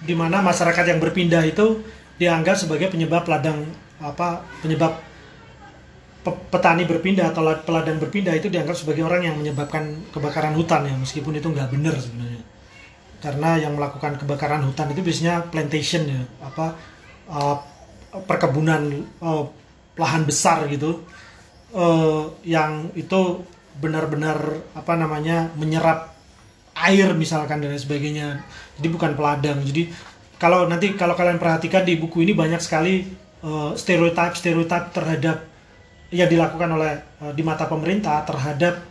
di 0.00 0.14
mana 0.14 0.38
masyarakat 0.40 0.86
yang 0.86 1.02
berpindah 1.02 1.42
itu 1.44 1.82
dianggap 2.16 2.56
sebagai 2.56 2.92
penyebab 2.92 3.26
ladang 3.26 3.66
apa 4.00 4.46
penyebab 4.62 4.96
petani 6.22 6.84
berpindah 6.84 7.32
atau 7.32 7.42
peladang 7.64 7.96
berpindah 7.96 8.36
itu 8.36 8.52
dianggap 8.52 8.76
sebagai 8.76 9.08
orang 9.08 9.24
yang 9.24 9.36
menyebabkan 9.40 10.04
kebakaran 10.12 10.52
hutan 10.52 10.84
ya. 10.84 10.94
Meskipun 10.94 11.40
itu 11.40 11.48
nggak 11.48 11.72
benar 11.72 11.96
sebenarnya. 11.96 12.44
Karena 13.20 13.50
yang 13.56 13.76
melakukan 13.76 14.20
kebakaran 14.20 14.64
hutan 14.64 14.92
itu 14.92 15.00
biasanya 15.00 15.48
plantation 15.48 16.08
ya 16.08 16.20
apa 16.44 16.76
uh, 17.28 17.56
perkebunan 18.28 19.04
uh, 19.24 19.44
lahan 19.96 20.28
besar 20.28 20.68
gitu. 20.68 21.04
Uh, 21.70 22.28
yang 22.44 22.90
itu 22.98 23.40
benar-benar 23.80 24.60
apa 24.76 24.92
namanya 24.94 25.48
menyerap 25.56 26.12
air 26.76 27.12
misalkan 27.16 27.60
dan 27.64 27.74
sebagainya. 27.76 28.44
Jadi 28.78 28.88
bukan 28.88 29.12
peladang. 29.16 29.60
Jadi 29.64 29.90
kalau 30.40 30.64
nanti 30.68 30.96
kalau 30.96 31.12
kalian 31.12 31.36
perhatikan 31.36 31.84
di 31.84 32.00
buku 32.00 32.24
ini 32.24 32.32
banyak 32.32 32.60
sekali 32.60 33.04
uh, 33.44 33.76
stereotip 33.76 34.36
stereotip 34.36 34.92
terhadap 34.94 35.44
yang 36.10 36.26
dilakukan 36.26 36.70
oleh 36.72 36.92
uh, 37.22 37.32
di 37.36 37.42
mata 37.44 37.68
pemerintah 37.68 38.24
terhadap 38.24 38.82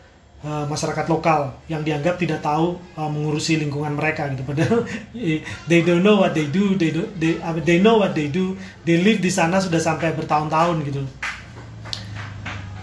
uh, 0.46 0.70
masyarakat 0.70 1.06
lokal 1.10 1.58
yang 1.68 1.84
dianggap 1.84 2.16
tidak 2.22 2.40
tahu 2.40 2.80
uh, 2.96 3.10
mengurusi 3.10 3.58
lingkungan 3.60 3.98
mereka 3.98 4.30
gitu. 4.32 4.46
Padahal 4.46 4.86
they 5.70 5.82
don't 5.82 6.06
know 6.06 6.22
what 6.22 6.38
they 6.38 6.48
do 6.48 6.78
they 6.78 6.94
do 6.94 7.10
they 7.18 7.42
they 7.66 7.78
know 7.82 7.98
what 7.98 8.14
they 8.14 8.30
do. 8.30 8.54
They 8.86 9.02
live 9.02 9.20
di 9.20 9.32
sana 9.34 9.58
sudah 9.58 9.82
sampai 9.82 10.14
bertahun-tahun 10.14 10.78
gitu. 10.86 11.02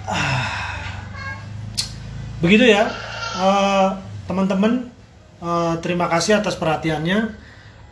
Uh, 0.06 0.45
begitu 2.40 2.68
ya 2.68 2.92
uh, 3.40 3.96
teman-teman 4.29 4.92
uh, 5.40 5.75
terima 5.81 6.11
kasih 6.11 6.40
atas 6.40 6.57
perhatiannya. 6.57 7.33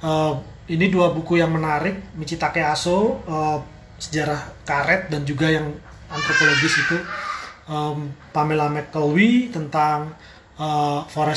Uh, 0.05 0.37
ini 0.65 0.89
dua 0.89 1.13
buku 1.13 1.41
yang 1.41 1.53
menarik 1.53 2.01
Michitake 2.17 2.61
Aso 2.65 3.21
uh, 3.25 3.61
sejarah 4.01 4.65
karet 4.65 5.13
dan 5.13 5.25
juga 5.25 5.49
yang 5.53 5.73
antropologis 6.09 6.75
itu. 6.81 6.99
Um, 7.65 8.13
Pamela 8.29 8.69
McKelvey 8.69 9.49
tentang 9.49 10.13
uh, 10.61 11.01
forest 11.09 11.33